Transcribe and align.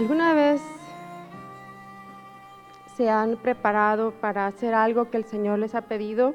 ¿Alguna 0.00 0.32
vez 0.32 0.62
se 2.96 3.10
han 3.10 3.36
preparado 3.36 4.12
para 4.12 4.46
hacer 4.46 4.72
algo 4.72 5.10
que 5.10 5.18
el 5.18 5.26
Señor 5.26 5.58
les 5.58 5.74
ha 5.74 5.82
pedido 5.82 6.34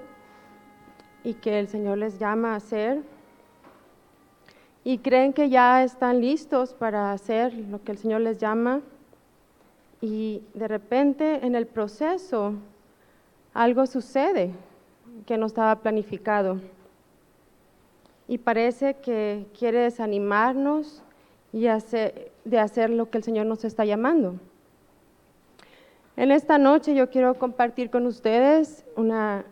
y 1.24 1.34
que 1.34 1.58
el 1.58 1.68
Señor 1.68 1.98
les 1.98 2.20
llama 2.20 2.54
a 2.54 2.58
hacer? 2.58 3.02
¿Y 4.84 5.00
creen 5.00 5.34
que 5.34 5.50
ya 5.50 5.84
están 5.84 6.22
listos 6.22 6.76
para 6.76 7.12
hacer 7.12 7.56
lo 7.56 7.84
que 7.84 7.94
el 7.94 7.98
Señor 7.98 8.22
les 8.22 8.38
llama? 8.38 8.82
Y 10.00 10.44
de 10.54 10.68
repente 10.68 11.44
en 11.44 11.56
el 11.56 11.66
proceso 11.66 12.54
algo 13.56 13.88
sucede 13.88 14.52
que 15.26 15.40
no 15.40 15.48
estaba 15.48 15.78
planificado. 15.78 16.62
Y 18.28 18.38
parece 18.38 18.98
que 18.98 19.48
quiere 19.58 19.80
desanimarnos 19.80 21.02
y 21.56 21.70
de 22.44 22.60
hacer 22.60 22.90
lo 22.90 23.10
que 23.10 23.18
el 23.18 23.24
Señor 23.24 23.46
nos 23.46 23.64
está 23.64 23.86
llamando. 23.86 24.36
En 26.18 26.32
esta 26.32 26.58
noche 26.58 26.94
yo 26.94 27.10
quiero 27.10 27.36
compartir 27.36 27.90
con 27.90 28.06
ustedes 28.08 28.84
una, 28.98 29.46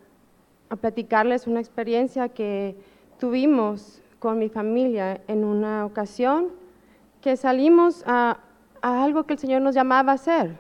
a 0.70 0.76
platicarles 0.76 1.48
una 1.48 1.62
experiencia 1.62 2.28
que 2.28 2.76
tuvimos 3.20 4.02
con 4.20 4.38
mi 4.38 4.50
familia 4.50 5.22
en 5.30 5.46
una 5.46 5.86
ocasión 5.86 6.50
que 7.22 7.38
salimos 7.38 8.04
a, 8.06 8.38
algo 8.82 9.24
que 9.24 9.36
el 9.36 9.40
Señor 9.40 9.62
nos 9.62 9.74
llamaba 9.74 10.12
a 10.12 10.16
hacer. 10.16 10.58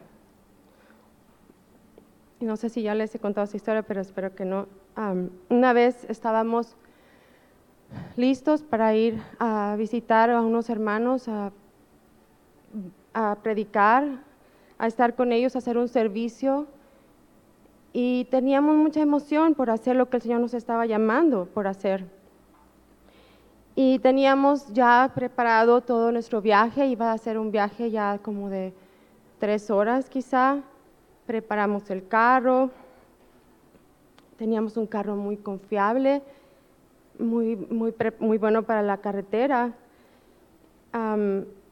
Y 2.40 2.46
no 2.46 2.56
sé 2.56 2.70
si 2.70 2.84
ya 2.84 2.96
les 2.96 3.14
he 3.16 3.20
contado 3.20 3.44
esa 3.44 3.58
historia, 3.58 3.84
pero 3.84 4.00
espero 4.00 4.34
que 4.34 4.46
no. 4.46 4.68
una 5.50 5.74
vez 5.74 6.06
estábamos 6.06 6.78
listos 8.16 8.62
para 8.62 8.96
ir 8.96 9.22
a 9.40 9.76
visitar 9.78 10.30
a 10.30 10.42
unos 10.42 10.70
hermanos, 10.70 11.28
a, 11.28 11.52
predicar, 13.44 14.24
a 14.78 14.88
estar 14.88 15.16
con 15.16 15.32
ellos, 15.32 15.56
a 15.56 15.60
hacer 15.60 15.78
un 15.78 15.88
servicio. 15.88 16.68
Y 17.92 18.26
teníamos 18.26 18.76
mucha 18.76 19.02
emoción 19.02 19.54
por 19.54 19.70
hacer 19.70 19.96
lo 19.96 20.10
que 20.10 20.18
el 20.18 20.24
Señor 20.24 20.40
nos 20.42 20.54
estaba 20.54 20.86
llamando 20.86 21.46
por 21.46 21.68
hacer. 21.68 22.06
Y 23.76 24.00
teníamos 24.00 24.72
ya 24.74 25.12
preparado 25.14 25.82
todo 25.82 26.12
nuestro 26.12 26.42
viaje, 26.42 26.88
iba 26.88 27.12
a 27.12 27.18
ser 27.18 27.38
un 27.38 27.52
viaje 27.52 27.92
ya 27.92 28.20
como 28.20 28.50
de 28.50 28.74
tres 29.40 29.70
horas 29.70 30.10
quizá. 30.10 30.62
Preparamos 31.26 31.90
el 31.90 32.08
carro, 32.08 32.70
teníamos 34.38 34.76
un 34.78 34.86
carro 34.88 35.16
muy 35.16 35.38
confiable 35.38 36.22
muy, 37.20 37.56
muy, 37.56 37.94
muy 38.20 38.38
bueno 38.38 38.64
para 38.64 38.82
la 38.82 38.98
carretera. 38.98 39.74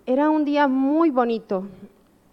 era 0.06 0.30
un 0.30 0.46
día 0.46 0.68
muy 0.68 1.10
bonito. 1.10 1.68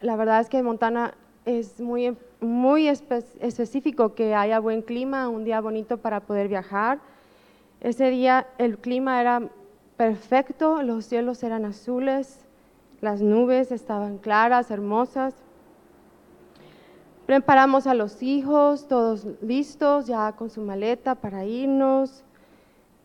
La 0.00 0.17
verdad 0.17 0.41
es 0.41 0.48
que 0.48 0.62
Montana 0.62 1.15
es 1.45 1.81
muy, 1.81 2.17
muy 2.41 2.89
específico 2.89 4.15
que 4.15 4.34
haya 4.34 4.61
buen 4.61 4.83
clima, 4.83 5.28
un 5.28 5.45
día 5.45 5.61
bonito 5.61 5.98
para 5.98 6.20
poder 6.20 6.48
viajar. 6.48 7.00
Ese 7.81 8.10
día 8.10 8.47
el 8.59 8.78
clima 8.78 9.21
era 9.21 9.43
perfecto, 9.97 10.82
los 10.82 11.05
cielos 11.06 11.43
eran 11.43 11.65
azules, 11.65 12.44
las 13.00 13.21
nubes 13.21 13.72
estaban 13.72 14.19
claras, 14.19 14.71
hermosas. 14.71 15.34
Preparamos 17.27 17.87
a 17.87 17.94
los 17.94 18.22
hijos, 18.22 18.88
todos 18.88 19.27
listos, 19.43 20.06
ya 20.06 20.32
con 20.32 20.50
su 20.50 20.62
maleta 20.62 21.15
para 21.15 21.44
irnos 21.44 22.25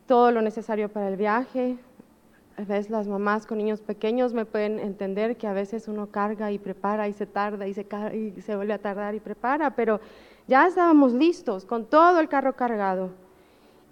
todo 0.08 0.32
lo 0.32 0.42
necesario 0.42 0.90
para 0.90 1.10
el 1.10 1.18
viaje. 1.18 1.78
A 2.58 2.62
veces 2.62 2.90
las 2.90 3.08
mamás 3.08 3.48
con 3.48 3.58
niños 3.58 3.82
pequeños 3.82 4.34
me 4.34 4.46
pueden 4.46 4.80
entender 4.80 5.38
que 5.38 5.48
a 5.48 5.54
veces 5.54 5.88
uno 5.88 6.08
carga 6.08 6.52
y 6.52 6.60
prepara 6.60 7.08
y 7.08 7.14
se 7.14 7.26
tarda 7.26 7.68
y 7.68 7.74
se, 7.74 7.86
y 8.14 8.42
se 8.42 8.56
vuelve 8.56 8.74
a 8.74 8.78
tardar 8.78 9.16
y 9.16 9.20
prepara, 9.20 9.76
pero 9.76 10.00
ya 10.48 10.68
estábamos 10.68 11.14
listos 11.14 11.66
con 11.66 11.86
todo 11.86 12.20
el 12.20 12.30
carro 12.30 12.56
cargado 12.56 13.10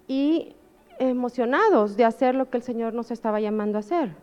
y 0.08 0.56
emocionados 1.00 1.98
de 1.98 2.06
hacer 2.06 2.36
lo 2.36 2.50
que 2.50 2.58
el 2.58 2.64
Señor 2.64 2.94
nos 2.94 3.10
estaba 3.10 3.40
llamando 3.40 3.78
a 3.78 3.80
hacer. 3.80 4.14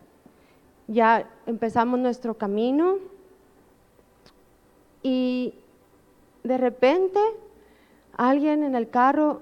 Ya 0.87 1.29
empezamos 1.45 1.99
nuestro 1.99 2.35
camino 2.35 2.97
y 5.03 5.53
de 6.43 6.57
repente 6.57 7.19
alguien 8.15 8.63
en 8.63 8.75
el 8.75 8.89
carro 8.89 9.41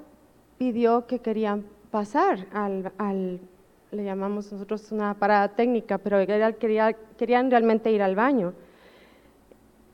pidió 0.57 1.05
que 1.05 1.19
querían 1.19 1.65
pasar 1.97 2.45
al, 2.53 3.39
le 3.89 4.03
llamamos 4.03 4.51
nosotros 4.51 4.91
una 4.91 5.15
parada 5.15 5.47
técnica, 5.47 5.97
pero 5.97 6.19
quería, 6.59 6.93
querían 6.93 7.49
realmente 7.49 7.91
ir 7.91 8.03
al 8.03 8.15
baño. 8.15 8.53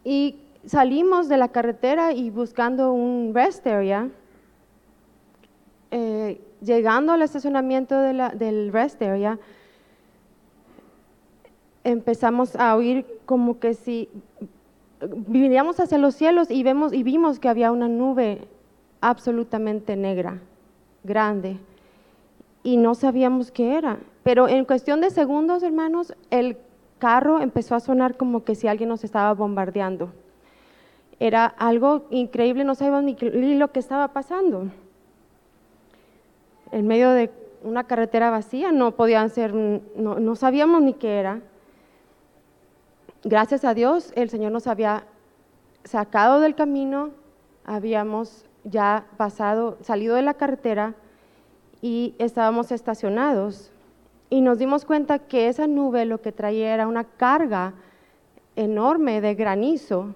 Y 0.04 0.36
salimos 0.66 1.30
de 1.30 1.38
la 1.38 1.48
carretera 1.48 2.12
y 2.12 2.30
buscando 2.30 2.92
un 2.92 3.32
rest 3.34 3.66
area, 3.66 4.10
eh, 5.92 6.42
llegando 6.60 7.14
al 7.14 7.22
estacionamiento 7.22 7.98
de 7.98 8.12
la, 8.12 8.32
del 8.32 8.74
rest 8.74 9.02
area, 9.02 9.40
empezamos 11.86 12.54
a 12.58 12.76
oír 12.76 13.06
como 13.26 13.62
que 13.62 13.76
si 13.76 14.10
vivíamos 15.28 15.80
hacia 15.80 15.98
los 15.98 16.16
cielos 16.16 16.52
y, 16.52 16.64
vemos, 16.64 16.92
y 16.92 17.02
vimos 17.04 17.40
que 17.40 17.48
había 17.48 17.72
una 17.72 17.88
nube 17.88 18.46
absolutamente 19.00 19.96
negra, 19.96 20.42
grande 21.06 21.60
y 22.64 22.78
no 22.78 22.96
sabíamos 22.96 23.52
qué 23.52 23.78
era. 23.78 24.00
Pero 24.24 24.48
en 24.48 24.66
cuestión 24.66 25.02
de 25.02 25.10
segundos, 25.10 25.64
hermanos, 25.64 26.16
el 26.32 26.58
carro 26.98 27.42
empezó 27.42 27.76
a 27.76 27.82
sonar 27.82 28.16
como 28.16 28.46
que 28.46 28.56
si 28.56 28.68
alguien 28.68 28.90
nos 28.90 29.04
estaba 29.04 29.34
bombardeando. 29.34 30.12
Era 31.20 31.46
algo 31.46 32.06
increíble, 32.10 32.64
no 32.64 32.76
sabíamos 32.76 33.04
ni, 33.04 33.56
lo 33.56 33.72
que 33.72 33.80
estaba 33.80 34.08
pasando. 34.10 34.70
En 36.72 36.88
medio 36.88 37.12
de 37.12 37.30
una 37.64 37.84
carretera 37.84 38.30
vacía, 38.30 38.72
no 38.72 38.96
podían 38.96 39.30
ser, 39.30 39.54
no, 39.54 40.20
no 40.20 40.36
sabíamos 40.36 40.82
ni 40.82 40.94
qué 40.94 41.20
era. 41.20 41.42
Gracias 43.24 43.64
a 43.64 43.74
Dios, 43.74 44.12
el 44.16 44.30
Señor 44.30 44.52
nos 44.52 44.68
había 44.68 45.04
sacado 45.84 46.40
del 46.40 46.56
camino, 46.56 47.12
habíamos 47.66 48.46
ya 48.64 49.06
pasado, 49.18 49.78
salido 49.82 50.16
de 50.16 50.22
la 50.22 50.34
carretera 50.34 50.96
y 51.84 52.16
estábamos 52.18 52.72
estacionados 52.72 53.70
y 54.30 54.40
nos 54.40 54.58
dimos 54.58 54.86
cuenta 54.86 55.20
que 55.20 55.50
esa 55.50 55.68
nube 55.68 56.06
lo 56.06 56.22
que 56.22 56.32
traía 56.32 56.74
era 56.74 56.88
una 56.88 57.04
carga 57.04 57.74
enorme 58.56 59.20
de 59.20 59.36
granizo. 59.36 60.16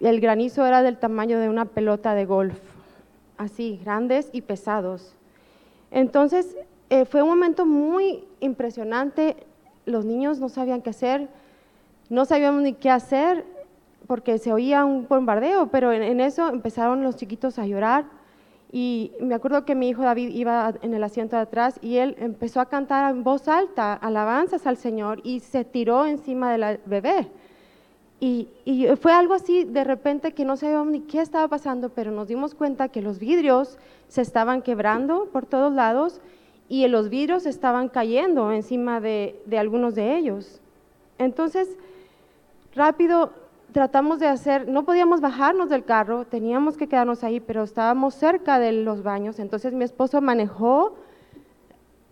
El 0.00 0.20
granizo 0.20 0.66
era 0.66 0.82
del 0.82 0.98
tamaño 0.98 1.38
de 1.38 1.48
una 1.48 1.66
pelota 1.66 2.16
de 2.16 2.24
golf, 2.24 2.58
así, 3.38 3.80
grandes 3.84 4.28
y 4.32 4.42
pesados. 4.42 5.14
Entonces, 5.92 6.56
eh, 6.90 7.04
fue 7.04 7.22
un 7.22 7.28
momento 7.28 7.64
muy 7.64 8.24
impresionante. 8.40 9.36
Los 9.86 10.04
niños 10.04 10.40
no 10.40 10.48
sabían 10.48 10.82
qué 10.82 10.90
hacer, 10.90 11.28
no 12.08 12.24
sabíamos 12.24 12.62
ni 12.62 12.72
qué 12.72 12.90
hacer 12.90 13.46
porque 14.08 14.38
se 14.38 14.52
oía 14.52 14.84
un 14.84 15.06
bombardeo, 15.06 15.68
pero 15.68 15.92
en 15.92 16.18
eso 16.18 16.48
empezaron 16.48 17.04
los 17.04 17.14
chiquitos 17.14 17.56
a 17.60 17.66
llorar 17.66 18.19
y 18.72 19.12
me 19.20 19.34
acuerdo 19.34 19.64
que 19.64 19.74
mi 19.74 19.88
hijo 19.88 20.02
David 20.02 20.30
iba 20.30 20.74
en 20.82 20.94
el 20.94 21.02
asiento 21.02 21.34
de 21.34 21.42
atrás 21.42 21.78
y 21.82 21.96
él 21.96 22.14
empezó 22.18 22.60
a 22.60 22.66
cantar 22.68 23.10
en 23.10 23.24
voz 23.24 23.48
alta 23.48 23.94
alabanzas 23.94 24.66
al 24.66 24.76
Señor 24.76 25.20
y 25.24 25.40
se 25.40 25.64
tiró 25.64 26.06
encima 26.06 26.52
de 26.52 26.58
la 26.58 26.78
bebé. 26.86 27.28
Y, 28.22 28.48
fue 29.00 29.12
algo 29.12 29.32
así 29.32 29.64
de 29.64 29.82
repente 29.82 30.32
que 30.32 30.44
no 30.44 30.56
sabíamos 30.56 30.88
ni 30.88 31.00
qué 31.00 31.20
estaba 31.20 31.48
pasando, 31.48 31.88
pero 31.88 32.10
nos 32.10 32.28
dimos 32.28 32.54
cuenta 32.54 32.88
que 32.88 33.00
los 33.00 33.18
vidrios 33.18 33.78
se 34.08 34.20
estaban 34.20 34.60
quebrando 34.60 35.30
por 35.32 35.46
todos 35.46 35.72
lados 35.72 36.20
y 36.68 36.86
los 36.86 37.08
vidrios 37.08 37.46
estaban 37.46 37.88
cayendo 37.88 38.52
encima 38.52 39.00
de, 39.00 39.40
de 39.46 39.58
algunos 39.58 39.94
de 39.94 40.18
ellos. 40.18 40.60
Entonces, 41.18 41.76
rápido 42.74 43.32
tratamos 43.72 44.18
de 44.18 44.26
hacer, 44.26 44.68
no 44.68 44.84
podíamos 44.84 45.20
bajarnos 45.20 45.68
del 45.68 45.84
carro, 45.84 46.26
teníamos 46.26 46.76
que 46.76 46.88
quedarnos 46.88 47.24
ahí, 47.24 47.40
pero 47.40 47.62
estábamos 47.62 48.14
cerca 48.14 48.58
de 48.58 48.72
los 48.72 49.02
baños, 49.02 49.38
entonces 49.38 49.72
mi 49.72 49.84
esposo 49.84 50.20
manejó, 50.20 50.94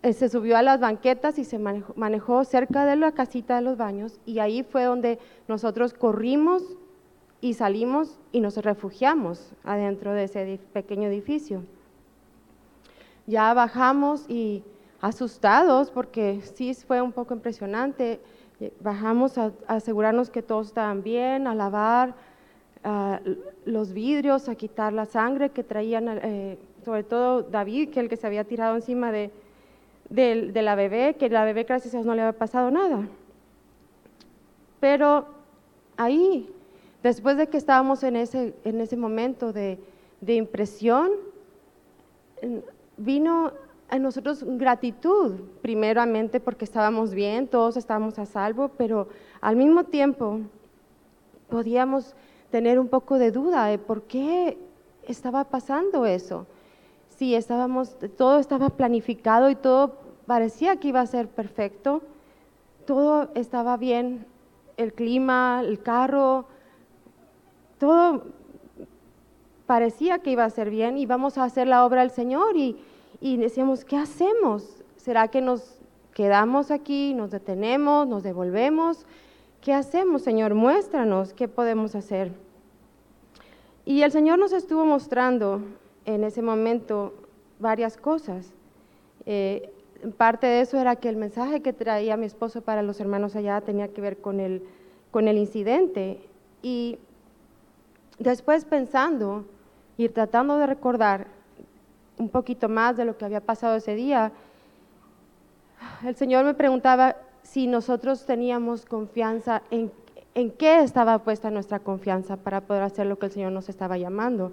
eh, 0.01 0.13
se 0.13 0.29
subió 0.29 0.57
a 0.57 0.61
las 0.61 0.79
banquetas 0.79 1.37
y 1.39 1.43
se 1.43 1.59
manejó, 1.59 2.43
cerca 2.45 2.85
de 2.85 2.95
la 2.95 3.11
casita 3.11 3.57
de 3.57 3.61
los 3.61 3.75
baños. 3.75 4.21
Y 4.25 4.39
ahí 4.39 4.63
fue 4.63 4.85
donde 4.85 5.19
nosotros 5.49 5.93
corrimos 5.93 6.63
y 7.41 7.53
salimos 7.53 8.17
y 8.31 8.39
nos 8.39 8.55
refugiamos 8.57 9.51
adentro 9.63 10.13
de 10.13 10.23
ese 10.23 10.59
pequeño 10.71 11.09
edificio. 11.09 11.63
Ya 13.27 13.53
bajamos 13.53 14.25
y 14.29 14.63
asustados 15.01 15.91
porque 15.91 16.41
sí 16.55 16.73
fue 16.73 17.01
un 17.01 17.11
poco 17.11 17.33
impresionante 17.33 18.21
Bajamos 18.81 19.37
a, 19.37 19.51
asegurarnos 19.67 20.29
que 20.29 20.41
todos 20.41 20.67
estaban 20.67 21.03
bien, 21.03 21.47
a 21.47 21.55
lavar 21.55 22.15
los 23.65 23.93
vidrios, 23.93 24.47
a 24.47 24.55
quitar 24.55 24.93
la 24.93 25.05
sangre 25.05 25.49
que 25.49 25.63
traían, 25.63 26.07
eh, 26.23 26.57
sobre 26.85 27.03
todo 27.03 27.43
David, 27.43 27.89
que 27.89 27.99
el 27.99 28.09
que 28.09 28.15
se 28.15 28.25
había 28.25 28.45
tirado 28.45 28.75
encima 28.75 29.11
de, 29.11 29.31
de, 30.09 30.61
la 30.61 30.75
bebé, 30.75 31.15
que 31.15 31.29
la 31.29 31.43
bebé 31.43 31.63
gracias 31.63 31.93
a 31.93 31.97
Dios 31.97 32.05
no 32.05 32.15
le 32.15 32.21
había 32.21 32.37
pasado 32.37 32.71
nada. 32.71 33.07
Pero 34.79 35.25
ahí, 35.97 36.49
después 37.03 37.37
de 37.37 37.47
que 37.47 37.57
estábamos 37.57 38.03
en 38.03 38.15
ese, 38.15 38.53
en 38.63 38.79
ese 38.79 38.95
momento 38.95 39.51
de, 39.51 39.77
de 40.21 40.35
impresión, 40.35 41.11
vino 42.97 43.51
a 43.89 43.97
nosotros 43.97 44.43
gratitud, 44.43 45.35
primeramente 45.61 46.39
porque 46.39 46.65
estábamos 46.65 47.13
bien, 47.13 47.47
todos 47.47 47.75
estábamos 47.75 48.19
a 48.19 48.25
salvo, 48.25 48.69
pero 48.77 49.07
al 49.41 49.55
mismo 49.55 49.83
tiempo 49.83 50.41
podíamos 51.49 52.15
tener 52.51 52.79
un 52.79 52.87
poco 52.87 53.17
de 53.17 53.31
duda 53.31 53.65
de 53.65 53.79
por 53.79 54.03
qué 54.03 54.57
estaba 55.07 55.45
pasando 55.45 56.05
eso. 56.05 56.45
Si 57.09 57.33
estábamos, 57.33 57.97
todo 58.15 58.39
estaba 58.39 58.69
planificado 58.69 59.49
y 59.49 59.55
todo 59.55 59.97
parecía 60.27 60.77
que 60.77 60.89
iba 60.89 61.01
a 61.01 61.07
ser 61.07 61.27
perfecto, 61.27 62.03
todo 62.85 63.29
estaba 63.33 63.75
bien, 63.77 64.25
el 64.77 64.93
clima, 64.93 65.61
el 65.65 65.81
carro, 65.81 66.45
todo 67.79 68.23
parecía 69.65 70.19
que 70.19 70.31
iba 70.31 70.45
a 70.45 70.49
ser 70.49 70.69
bien 70.69 70.97
y 70.97 71.05
vamos 71.05 71.37
a 71.37 71.43
hacer 71.43 71.67
la 71.67 71.85
obra 71.85 72.01
del 72.01 72.11
Señor 72.11 72.55
y, 72.55 72.77
y 73.21 73.37
decíamos, 73.37 73.85
¿qué 73.85 73.97
hacemos? 73.97 74.83
¿Será 74.97 75.27
que 75.27 75.41
nos 75.41 75.79
quedamos 76.13 76.71
aquí, 76.71 77.13
nos 77.13 77.31
detenemos, 77.31 78.07
nos 78.07 78.23
devolvemos? 78.23 79.05
¿Qué 79.61 79.73
hacemos, 79.73 80.21
Señor? 80.21 80.53
Muéstranos 80.53 81.33
qué 81.33 81.47
podemos 81.47 81.95
hacer. 81.95 82.31
Y 83.85 84.03
el 84.03 84.11
Señor 84.11 84.39
nos 84.39 84.53
estuvo 84.53 84.85
mostrando 84.85 85.61
en 86.05 86.23
ese 86.23 86.41
momento 86.41 87.13
varias 87.59 87.97
cosas. 87.97 88.53
Eh, 89.25 89.71
parte 90.17 90.47
de 90.47 90.61
eso 90.61 90.79
era 90.79 90.95
que 90.95 91.09
el 91.09 91.17
mensaje 91.17 91.61
que 91.61 91.73
traía 91.73 92.15
mi 92.15 92.25
esposo 92.25 92.61
para 92.61 92.83
los 92.83 92.99
hermanos 92.99 93.35
allá 93.35 93.59
tenía 93.61 93.89
que 93.89 93.99
ver 93.99 94.21
con 94.21 94.39
el, 94.39 94.63
con 95.11 95.27
el 95.27 95.37
incidente. 95.37 96.21
Y 96.61 96.99
después 98.17 98.63
pensando 98.63 99.45
y 99.97 100.07
tratando 100.07 100.57
de 100.57 100.67
recordar 100.67 101.38
un 102.19 102.29
poquito 102.29 102.69
más 102.69 102.97
de 102.97 103.05
lo 103.05 103.17
que 103.17 103.25
había 103.25 103.41
pasado 103.41 103.75
ese 103.75 103.95
día, 103.95 104.31
el 106.05 106.15
Señor 106.15 106.45
me 106.45 106.53
preguntaba 106.53 107.15
si 107.41 107.65
nosotros 107.65 108.25
teníamos 108.25 108.85
confianza 108.85 109.63
en, 109.71 109.91
en 110.35 110.51
qué 110.51 110.81
estaba 110.81 111.19
puesta 111.19 111.49
nuestra 111.49 111.79
confianza 111.79 112.37
para 112.37 112.61
poder 112.61 112.83
hacer 112.83 113.07
lo 113.07 113.17
que 113.17 113.27
el 113.27 113.31
Señor 113.31 113.51
nos 113.51 113.69
estaba 113.69 113.97
llamando. 113.97 114.51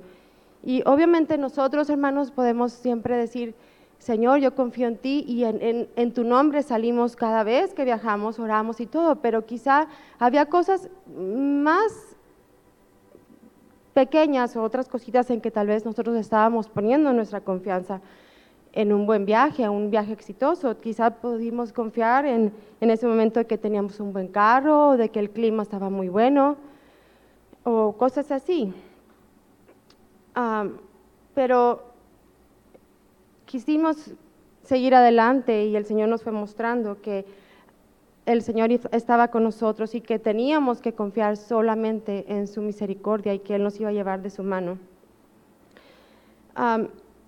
Y 0.65 0.83
obviamente 0.87 1.37
nosotros, 1.37 1.91
hermanos, 1.91 2.31
podemos 2.31 2.73
siempre 2.73 3.17
decir, 3.17 3.55
Señor, 3.99 4.41
yo 4.41 4.55
confío 4.55 4.89
en 4.89 4.99
ti 4.99 5.25
y 5.27 5.45
en, 5.45 5.89
en, 5.95 6.13
tu 6.13 6.23
nombre 6.23 6.63
salimos 6.63 7.17
cada 7.17 7.45
vez 7.45 7.73
que 7.75 7.85
viajamos, 7.85 8.39
oramos 8.39 8.81
y 8.81 8.87
todo, 8.87 9.17
pero 9.17 9.47
quizá 9.47 9.89
había 10.19 10.47
cosas 10.47 10.89
más 11.17 12.06
pequeñas 13.97 14.55
o 14.57 14.63
otras 14.63 14.89
cositas 14.89 15.31
en 15.31 15.41
que 15.41 15.51
tal 15.51 15.69
vez 15.69 15.87
nosotros 15.87 16.15
estábamos 16.17 16.69
poniendo 16.69 17.15
nuestra 17.15 17.41
confianza 17.41 18.03
en 18.75 18.93
un 18.93 19.07
buen 19.07 19.25
viaje, 19.25 19.67
un 19.71 19.91
viaje 19.91 20.13
exitoso. 20.13 20.79
Quizá 20.79 21.09
pudimos 21.09 21.73
confiar 21.73 22.27
en, 22.27 22.53
en 22.83 22.91
ese 22.91 23.07
momento 23.07 23.41
de 23.41 23.47
que 23.47 23.57
teníamos 23.57 23.99
un 23.99 24.13
buen 24.13 24.29
carro, 24.29 24.99
de 24.99 25.09
que 25.09 25.19
el 25.19 25.31
clima 25.31 25.63
estaba 25.63 25.89
muy 25.89 26.11
bueno, 26.11 26.59
o 27.65 27.97
cosas 27.97 28.31
así. 28.31 28.71
pero 31.35 31.85
quisimos 33.47 34.13
seguir 34.63 34.95
adelante 34.95 35.65
y 35.65 35.75
el 35.75 35.87
Señor 35.87 36.11
nos 36.11 36.23
fue 36.23 36.33
mostrando 36.33 37.01
que 37.01 37.25
el 38.27 38.43
Señor 38.43 38.71
estaba 38.91 39.29
con 39.29 39.45
nosotros 39.45 39.95
y 39.95 40.01
que 40.01 40.19
teníamos 40.19 40.83
que 40.83 40.93
confiar 40.93 41.37
solamente 41.37 42.25
en 42.29 42.49
su 42.49 42.61
misericordia 42.61 43.33
y 43.33 43.39
que 43.39 43.55
Él 43.55 43.63
nos 43.63 43.81
iba 43.81 43.91
a 43.91 43.93
llevar 43.93 44.21
de 44.21 44.31
su 44.31 44.43
mano. 44.43 44.79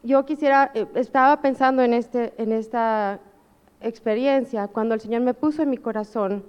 yo 0.02 0.24
quisiera, 0.26 0.70
eh, 0.74 0.86
estaba 0.94 1.40
pensando 1.40 1.82
en, 1.82 1.94
este, 1.94 2.34
en 2.38 2.52
esta 2.52 3.20
experiencia 3.80 4.66
cuando 4.66 4.94
el 4.94 5.00
Señor 5.00 5.22
me 5.22 5.34
puso 5.34 5.62
en 5.62 5.70
mi 5.70 5.76
corazón 5.76 6.42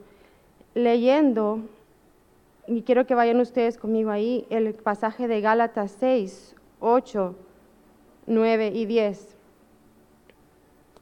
leyendo, 0.74 1.60
y 2.68 2.84
quiero 2.84 3.06
que 3.06 3.16
vayan 3.16 3.40
ustedes 3.40 3.78
conmigo 3.78 4.12
ahí, 4.12 4.46
el 4.50 4.74
pasaje 4.74 5.28
de 5.28 5.42
Gálatas 5.42 5.96
6, 6.00 6.56
8, 6.80 7.36
9 8.28 8.72
y 8.74 8.86
10. 8.86 9.36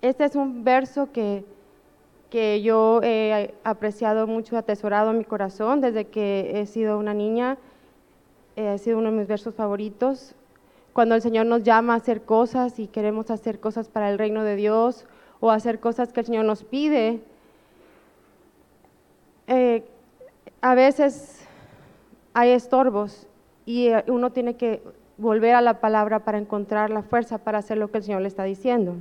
Este 0.02 0.26
es 0.26 0.36
un 0.36 0.64
verso 0.64 1.12
que 1.12 1.44
que 2.30 2.62
yo 2.62 3.02
he 3.04 3.54
apreciado 3.64 4.28
mucho, 4.28 4.58
atesorado 4.58 5.12
en 5.12 5.20
mi 5.20 5.26
corazón 5.26 5.82
desde 5.82 6.06
que 6.06 6.60
he 6.60 6.66
sido 6.66 6.98
una 6.98 7.14
niña. 7.14 7.58
Eh, 8.56 8.70
ha 8.70 8.78
sido 8.78 8.98
uno 8.98 9.12
de 9.12 9.18
mis 9.18 9.28
versos 9.28 9.56
favoritos. 9.56 10.36
Cuando 10.94 11.16
el 11.16 11.22
Señor 11.22 11.46
nos 11.46 11.64
llama 11.64 11.94
a 11.94 11.98
hacer 11.98 12.24
cosas 12.24 12.80
y 12.80 12.88
queremos 12.88 13.30
hacer 13.30 13.60
cosas 13.60 13.88
para 13.88 14.10
el 14.10 14.18
reino 14.18 14.44
de 14.44 14.56
Dios 14.56 15.06
o 15.40 15.52
hacer 15.52 15.80
cosas 15.80 16.12
que 16.12 16.22
el 16.22 16.26
Señor 16.26 16.46
nos 16.46 16.64
pide, 16.64 17.22
eh, 19.46 19.86
a 20.62 20.76
veces 20.76 21.46
hay 22.34 22.50
estorbos 22.50 23.28
y 23.66 23.88
eh, 23.88 24.04
uno 24.08 24.32
tiene 24.32 24.56
que 24.56 24.82
volver 25.18 25.56
a 25.56 25.62
la 25.62 25.80
palabra 25.80 26.20
para 26.20 26.38
encontrar 26.38 26.90
la 26.90 27.04
fuerza 27.04 27.38
para 27.38 27.60
hacer 27.60 27.78
lo 27.78 27.90
que 27.90 28.00
el 28.00 28.04
Señor 28.04 28.22
le 28.22 28.28
está 28.28 28.44
diciendo. 28.44 28.96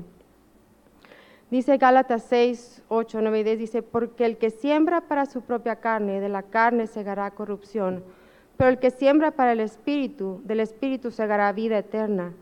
Dice 1.50 1.76
Gálatas 1.76 2.24
6, 2.28 2.75
8, 2.88 3.20
9 3.20 3.40
y 3.40 3.44
10, 3.44 3.58
dice, 3.58 3.82
porque 3.82 4.24
el 4.24 4.38
que 4.38 4.50
siembra 4.50 5.02
para 5.02 5.26
su 5.26 5.42
propia 5.42 5.76
carne, 5.76 6.20
de 6.20 6.28
la 6.28 6.42
carne 6.42 6.86
segará 6.86 7.30
corrupción, 7.30 8.04
pero 8.56 8.70
el 8.70 8.78
que 8.78 8.90
siembra 8.90 9.32
para 9.32 9.52
el 9.52 9.60
Espíritu, 9.60 10.40
del 10.44 10.60
Espíritu 10.60 11.10
segará 11.10 11.52
vida 11.52 11.78
eterna. 11.78 12.32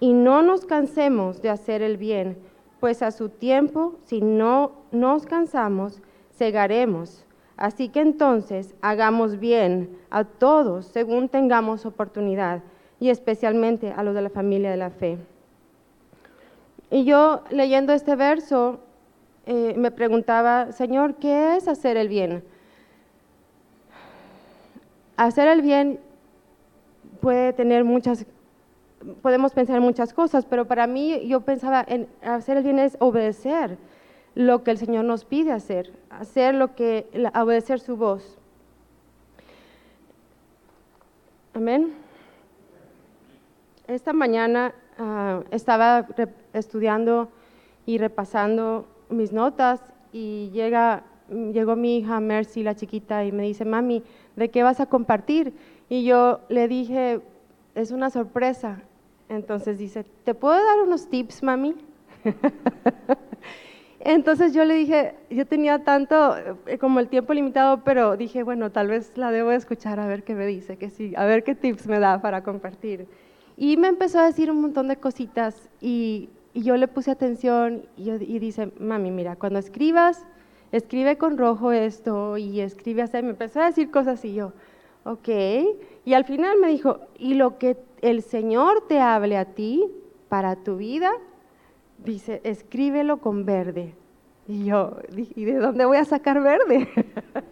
Y 0.00 0.12
no 0.12 0.42
nos 0.42 0.64
cansemos 0.64 1.42
de 1.42 1.50
hacer 1.50 1.82
el 1.82 1.96
bien, 1.96 2.38
pues 2.80 3.02
a 3.02 3.10
su 3.10 3.28
tiempo, 3.28 3.96
si 4.04 4.20
no 4.20 4.72
nos 4.92 5.26
cansamos, 5.26 6.00
segaremos. 6.30 7.26
Así 7.56 7.88
que 7.88 8.00
entonces 8.00 8.74
hagamos 8.80 9.40
bien 9.40 9.98
a 10.10 10.24
todos 10.24 10.86
según 10.86 11.28
tengamos 11.28 11.84
oportunidad, 11.84 12.62
y 13.00 13.10
especialmente 13.10 13.92
a 13.92 14.02
los 14.02 14.14
de 14.14 14.22
la 14.22 14.30
familia 14.30 14.70
de 14.70 14.76
la 14.76 14.90
fe. 14.90 15.18
Y 16.90 17.04
yo 17.04 17.42
leyendo 17.50 17.92
este 17.92 18.16
verso 18.16 18.80
eh, 19.48 19.74
me 19.76 19.90
preguntaba, 19.90 20.70
Señor, 20.70 21.16
¿qué 21.16 21.56
es 21.56 21.66
hacer 21.66 21.96
el 21.96 22.08
bien? 22.08 22.44
Hacer 25.16 25.48
el 25.48 25.62
bien 25.62 25.98
puede 27.20 27.52
tener 27.52 27.82
muchas, 27.82 28.26
podemos 29.22 29.52
pensar 29.52 29.76
en 29.76 29.82
muchas 29.82 30.12
cosas, 30.12 30.46
pero 30.46 30.66
para 30.66 30.86
mí 30.86 31.26
yo 31.26 31.40
pensaba 31.40 31.84
en 31.88 32.06
hacer 32.22 32.58
el 32.58 32.62
bien 32.62 32.78
es 32.78 32.96
obedecer 33.00 33.76
lo 34.36 34.62
que 34.62 34.70
el 34.70 34.78
Señor 34.78 35.04
nos 35.04 35.24
pide 35.24 35.50
hacer, 35.50 35.92
hacer 36.10 36.54
lo 36.54 36.76
que, 36.76 37.08
obedecer 37.34 37.80
su 37.80 37.96
voz. 37.96 38.38
Amén. 41.54 41.92
Esta 43.88 44.12
mañana 44.12 44.72
Ah, 45.00 45.44
estaba 45.52 46.08
estudiando 46.52 47.28
y 47.86 47.98
repasando 47.98 48.84
mis 49.10 49.32
notas 49.32 49.80
y 50.12 50.50
llega, 50.52 51.04
llegó 51.28 51.76
mi 51.76 51.98
hija 51.98 52.20
Mercy, 52.20 52.62
la 52.62 52.74
chiquita, 52.74 53.24
y 53.24 53.32
me 53.32 53.44
dice, 53.44 53.64
mami, 53.64 54.02
¿de 54.36 54.50
qué 54.50 54.62
vas 54.62 54.80
a 54.80 54.86
compartir? 54.86 55.52
Y 55.88 56.04
yo 56.04 56.40
le 56.48 56.68
dije, 56.68 57.20
es 57.74 57.90
una 57.90 58.10
sorpresa. 58.10 58.82
Entonces 59.28 59.78
dice, 59.78 60.04
¿te 60.24 60.34
puedo 60.34 60.54
dar 60.54 60.80
unos 60.80 61.08
tips, 61.08 61.42
mami? 61.42 61.74
Entonces 64.00 64.54
yo 64.54 64.64
le 64.64 64.74
dije, 64.74 65.14
yo 65.28 65.44
tenía 65.44 65.82
tanto 65.84 66.36
eh, 66.66 66.78
como 66.78 67.00
el 67.00 67.08
tiempo 67.08 67.34
limitado, 67.34 67.82
pero 67.84 68.16
dije, 68.16 68.42
bueno, 68.42 68.70
tal 68.70 68.88
vez 68.88 69.12
la 69.16 69.30
debo 69.30 69.50
escuchar 69.50 69.98
a 69.98 70.06
ver 70.06 70.22
qué 70.22 70.34
me 70.34 70.46
dice, 70.46 70.76
que 70.76 70.88
sí, 70.88 71.12
a 71.16 71.24
ver 71.24 71.42
qué 71.42 71.54
tips 71.54 71.86
me 71.86 71.98
da 71.98 72.22
para 72.22 72.42
compartir. 72.42 73.06
Y 73.56 73.76
me 73.76 73.88
empezó 73.88 74.20
a 74.20 74.26
decir 74.26 74.50
un 74.50 74.60
montón 74.60 74.86
de 74.88 74.96
cositas 74.96 75.68
y, 75.80 76.30
yo 76.62 76.76
le 76.76 76.88
puse 76.88 77.10
atención 77.10 77.86
y, 77.96 78.10
y, 78.10 78.38
dice, 78.38 78.72
mami, 78.78 79.10
mira, 79.10 79.36
cuando 79.36 79.58
escribas, 79.58 80.24
escribe 80.72 81.16
con 81.16 81.38
rojo 81.38 81.72
esto 81.72 82.36
y 82.36 82.60
escribe 82.60 83.02
así. 83.02 83.22
Me 83.22 83.30
empezó 83.30 83.60
a 83.60 83.66
decir 83.66 83.90
cosas 83.90 84.24
y 84.24 84.34
yo, 84.34 84.52
ok. 85.04 85.28
Y 86.04 86.14
al 86.14 86.24
final 86.24 86.58
me 86.60 86.68
dijo, 86.68 87.00
y 87.18 87.34
lo 87.34 87.58
que 87.58 87.76
el 88.02 88.22
Señor 88.22 88.86
te 88.88 89.00
hable 89.00 89.36
a 89.36 89.46
ti 89.46 89.84
para 90.28 90.56
tu 90.56 90.76
vida, 90.76 91.10
dice, 92.04 92.40
escríbelo 92.44 93.18
con 93.18 93.44
verde. 93.44 93.94
Y 94.46 94.64
yo, 94.64 94.96
¿y 95.14 95.44
de 95.44 95.54
dónde 95.56 95.84
voy 95.84 95.98
a 95.98 96.04
sacar 96.04 96.40
verde? 96.40 96.88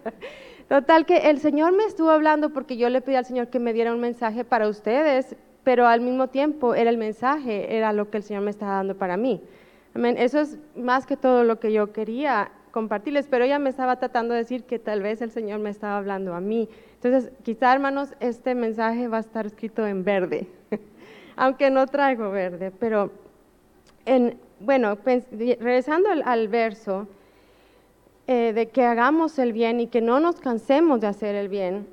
Total 0.67 1.05
que 1.05 1.29
el 1.29 1.39
Señor 1.39 1.73
me 1.73 1.85
estuvo 1.85 2.09
hablando 2.09 2.51
porque 2.51 2.75
yo 2.75 2.89
le 2.89 3.01
pedí 3.01 3.15
al 3.15 3.25
Señor 3.25 3.49
que 3.49 3.59
me 3.59 3.71
diera 3.71 3.93
un 3.93 4.01
mensaje 4.01 4.43
para 4.43 4.67
ustedes 4.67 5.35
pero 5.67 5.85
al 5.85 5.99
mismo 5.99 6.29
tiempo 6.29 6.75
era 6.75 6.89
el 6.89 6.97
mensaje, 6.97 7.75
era 7.75 7.91
lo 7.91 8.09
que 8.09 8.15
el 8.15 8.23
Señor 8.23 8.41
me 8.41 8.51
estaba 8.51 8.75
dando 8.75 8.95
para 8.95 9.17
mí. 9.17 9.41
Amén. 9.93 10.15
Eso 10.17 10.39
es 10.39 10.57
más 10.77 11.05
que 11.05 11.17
todo 11.17 11.43
lo 11.43 11.59
que 11.59 11.73
yo 11.73 11.91
quería 11.91 12.51
compartirles, 12.71 13.27
pero 13.27 13.43
ella 13.43 13.59
me 13.59 13.69
estaba 13.69 13.97
tratando 13.97 14.33
de 14.33 14.39
decir 14.39 14.63
que 14.63 14.79
tal 14.79 15.01
vez 15.01 15.21
el 15.21 15.29
Señor 15.29 15.59
me 15.59 15.69
estaba 15.69 15.97
hablando 15.97 16.33
a 16.33 16.39
mí. 16.39 16.69
Entonces, 16.93 17.33
quizá, 17.43 17.73
hermanos, 17.73 18.13
este 18.21 18.55
mensaje 18.55 19.09
va 19.09 19.17
a 19.17 19.19
estar 19.19 19.45
escrito 19.45 19.85
en 19.85 20.05
verde, 20.05 20.47
aunque 21.35 21.69
no 21.69 21.85
traigo 21.85 22.31
verde, 22.31 22.71
pero 22.79 23.11
en, 24.05 24.37
bueno, 24.61 24.97
regresando 25.03 26.07
al, 26.23 26.47
verso 26.47 27.09
eh, 28.25 28.53
de 28.53 28.69
que 28.69 28.85
hagamos 28.85 29.37
el 29.37 29.51
bien 29.51 29.81
y 29.81 29.87
que 29.87 29.99
no 29.99 30.21
nos 30.21 30.39
cansemos 30.39 31.01
de 31.01 31.07
hacer 31.07 31.35
el 31.35 31.49
bien, 31.49 31.87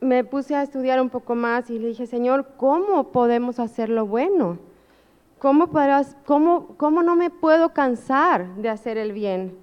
me 0.00 0.24
puse 0.24 0.54
a 0.54 0.62
estudiar 0.62 1.00
un 1.00 1.10
poco 1.10 1.34
más 1.34 1.70
y 1.70 1.78
le 1.78 1.88
dije, 1.88 2.06
Señor, 2.06 2.46
¿cómo 2.56 3.12
podemos 3.12 3.58
hacer 3.58 3.88
lo 3.88 4.06
bueno? 4.06 4.58
¿Cómo, 5.38 5.70
cómo, 6.24 6.68
¿Cómo 6.76 7.02
no 7.02 7.16
me 7.16 7.30
puedo 7.30 7.72
cansar 7.72 8.54
de 8.56 8.68
hacer 8.68 8.98
el 8.98 9.12
bien? 9.12 9.56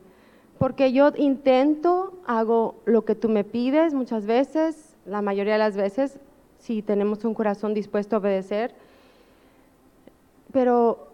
Porque 0.58 0.92
yo 0.92 1.12
intento, 1.18 2.13
hago 2.25 2.75
lo 2.86 3.06
que 3.06 3.16
tú 3.16 3.30
me 3.30 3.44
pides 3.44 3.94
muchas 3.94 4.25
veces, 4.25 4.96
la 5.06 5.22
mayoría 5.22 5.54
de 5.54 5.60
las 5.60 5.75
veces, 5.75 6.20
si 6.60 6.82
tenemos 6.82 7.25
un 7.25 7.34
corazón 7.34 7.74
dispuesto 7.74 8.16
a 8.16 8.20
obedecer, 8.20 8.74
pero 10.52 11.10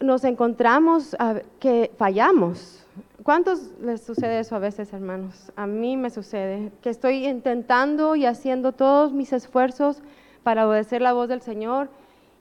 nos 0.00 0.24
encontramos 0.24 1.16
que 1.60 1.90
fallamos. 1.98 2.83
¿Cuántos 3.22 3.72
les 3.80 4.02
sucede 4.02 4.40
eso 4.40 4.54
a 4.54 4.58
veces, 4.58 4.92
hermanos? 4.92 5.50
A 5.56 5.66
mí 5.66 5.96
me 5.96 6.10
sucede 6.10 6.72
que 6.82 6.90
estoy 6.90 7.26
intentando 7.26 8.16
y 8.16 8.26
haciendo 8.26 8.72
todos 8.72 9.12
mis 9.12 9.32
esfuerzos 9.32 10.02
para 10.42 10.68
obedecer 10.68 11.00
la 11.00 11.12
voz 11.12 11.28
del 11.28 11.40
Señor 11.40 11.88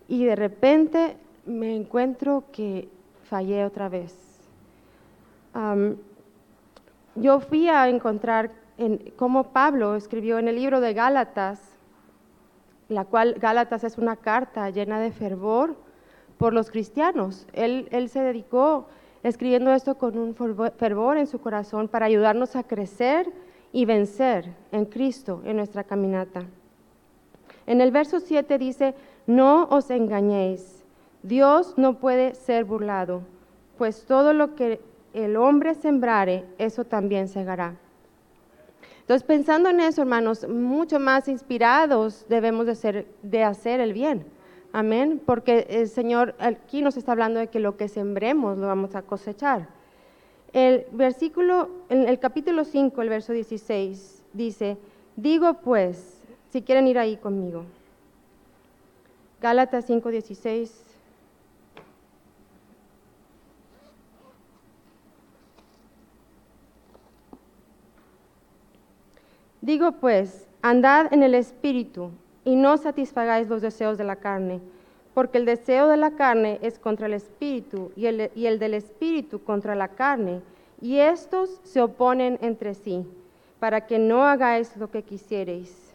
y 0.07 0.25
de 0.25 0.35
repente 0.35 1.17
me 1.45 1.75
encuentro 1.75 2.43
que 2.51 2.89
fallé 3.23 3.65
otra 3.65 3.89
vez. 3.89 4.13
yo 7.15 7.39
fui 7.39 7.69
a 7.69 7.87
encontrar 7.87 8.51
en, 8.77 9.13
cómo 9.15 9.53
Pablo 9.53 9.95
escribió 9.95 10.39
en 10.39 10.47
el 10.47 10.55
libro 10.55 10.81
de 10.81 10.93
Gálatas, 10.93 11.61
la 12.89 13.05
cual 13.05 13.35
Gálatas 13.39 13.83
es 13.83 13.97
una 13.97 14.17
carta 14.17 14.69
llena 14.69 14.99
de 14.99 15.11
fervor 15.11 15.75
por 16.37 16.53
los 16.53 16.69
cristianos. 16.69 17.47
Él, 17.53 17.87
él 17.91 18.09
se 18.09 18.21
dedicó 18.21 18.87
escribiendo 19.23 19.73
esto 19.73 19.97
con 19.97 20.17
un 20.17 20.35
fervor 20.35 21.17
en 21.17 21.27
su 21.27 21.39
corazón 21.39 21.87
para 21.87 22.05
ayudarnos 22.05 22.55
a 22.55 22.63
crecer 22.63 23.31
y 23.71 23.85
vencer 23.85 24.53
en 24.71 24.85
Cristo 24.85 25.41
en 25.45 25.57
nuestra 25.57 25.83
caminata. 25.83 26.43
En 27.65 27.81
el 27.81 27.91
verso 27.91 28.19
7 28.19 28.57
dice, 28.57 28.93
no 29.25 29.65
os 29.69 29.89
engañéis, 29.89 30.83
Dios 31.23 31.75
no 31.77 31.99
puede 31.99 32.35
ser 32.35 32.65
burlado, 32.65 33.21
pues 33.77 34.05
todo 34.05 34.33
lo 34.33 34.55
que 34.55 34.81
el 35.13 35.37
hombre 35.37 35.73
sembrare, 35.73 36.45
eso 36.57 36.83
también 36.83 37.27
segará. 37.27 37.75
Entonces, 39.01 39.23
pensando 39.23 39.69
en 39.69 39.81
eso, 39.81 40.01
hermanos, 40.01 40.47
mucho 40.47 40.99
más 40.99 41.27
inspirados 41.27 42.25
debemos 42.29 42.65
de, 42.65 43.43
hacer 43.43 43.79
el 43.81 43.93
bien. 43.93 44.25
Amén, 44.75 45.21
porque 45.23 45.67
el 45.69 45.87
Señor 45.87 46.33
aquí 46.39 46.81
nos 46.81 46.97
está 46.97 47.11
hablando 47.11 47.39
de 47.39 47.47
que 47.47 47.59
lo 47.59 47.77
que 47.77 47.87
sembremos 47.87 48.57
lo 48.57 48.65
vamos 48.65 48.95
a 48.95 49.03
cosechar. 49.03 49.69
El 50.51 50.87
versículo, 50.91 51.69
en 51.89 52.09
el 52.09 52.17
capítulo 52.17 52.65
5, 52.65 52.99
el 53.03 53.09
verso 53.09 53.33
16, 53.33 54.23
dice, 54.33 54.77
digo 55.15 55.53
pues, 55.63 56.19
si 56.49 56.63
quieren 56.63 56.87
ir 56.87 56.97
ahí 56.97 57.17
conmigo, 57.17 57.65
Gálatas 59.39 59.85
5, 59.85 60.09
16. 60.09 60.83
Digo 69.61 69.91
pues, 69.93 70.47
andad 70.63 71.13
en 71.13 71.21
el 71.21 71.35
Espíritu 71.35 72.09
y 72.45 72.55
no 72.55 72.77
satisfagáis 72.77 73.47
los 73.47 73.61
deseos 73.61 73.97
de 73.97 74.03
la 74.03 74.17
carne, 74.17 74.59
porque 75.13 75.37
el 75.37 75.45
deseo 75.45 75.87
de 75.87 75.97
la 75.97 76.11
carne 76.11 76.59
es 76.61 76.79
contra 76.79 77.05
el 77.05 77.13
espíritu 77.13 77.91
y 77.95 78.07
el, 78.07 78.31
y 78.35 78.45
el 78.47 78.59
del 78.59 78.73
espíritu 78.73 79.43
contra 79.43 79.75
la 79.75 79.89
carne, 79.89 80.41
y 80.81 80.99
estos 80.99 81.59
se 81.63 81.81
oponen 81.81 82.37
entre 82.41 82.73
sí, 82.73 83.05
para 83.59 83.85
que 83.85 83.99
no 83.99 84.25
hagáis 84.25 84.75
lo 84.75 84.91
que 84.91 85.03
quisiereis. 85.03 85.93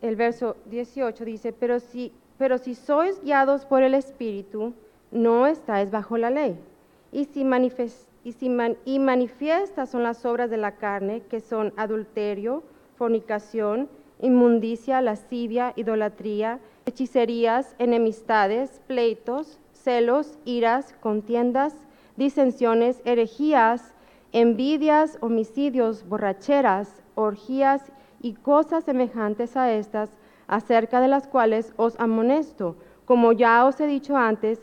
El 0.00 0.14
verso 0.14 0.56
18 0.66 1.24
dice, 1.24 1.52
pero 1.52 1.80
si, 1.80 2.12
pero 2.38 2.58
si 2.58 2.76
sois 2.76 3.20
guiados 3.22 3.64
por 3.64 3.82
el 3.82 3.94
espíritu, 3.94 4.72
no 5.10 5.46
estáis 5.46 5.90
bajo 5.90 6.16
la 6.16 6.30
ley. 6.30 6.56
Y 7.10 7.24
si 7.24 7.44
manifestáis 7.44 8.07
y, 8.24 8.98
manifiestas 8.98 9.90
son 9.90 10.02
las 10.02 10.26
obras 10.26 10.50
de 10.50 10.56
la 10.56 10.72
carne, 10.72 11.22
que 11.28 11.40
son 11.40 11.72
adulterio, 11.76 12.62
fornicación, 12.96 13.88
inmundicia, 14.20 15.00
lascivia, 15.00 15.72
idolatría, 15.76 16.60
hechicerías, 16.84 17.74
enemistades, 17.78 18.80
pleitos, 18.86 19.60
celos, 19.72 20.38
iras, 20.44 20.94
contiendas, 21.00 21.74
disensiones, 22.16 23.00
herejías, 23.04 23.94
envidias, 24.32 25.18
homicidios, 25.20 26.06
borracheras, 26.08 27.02
orgías 27.14 27.92
y 28.20 28.34
cosas 28.34 28.84
semejantes 28.84 29.56
a 29.56 29.72
estas, 29.72 30.10
acerca 30.48 31.00
de 31.00 31.08
las 31.08 31.28
cuales 31.28 31.72
os 31.76 31.98
amonesto, 32.00 32.76
como 33.04 33.32
ya 33.32 33.64
os 33.64 33.80
he 33.80 33.86
dicho 33.86 34.16
antes, 34.16 34.60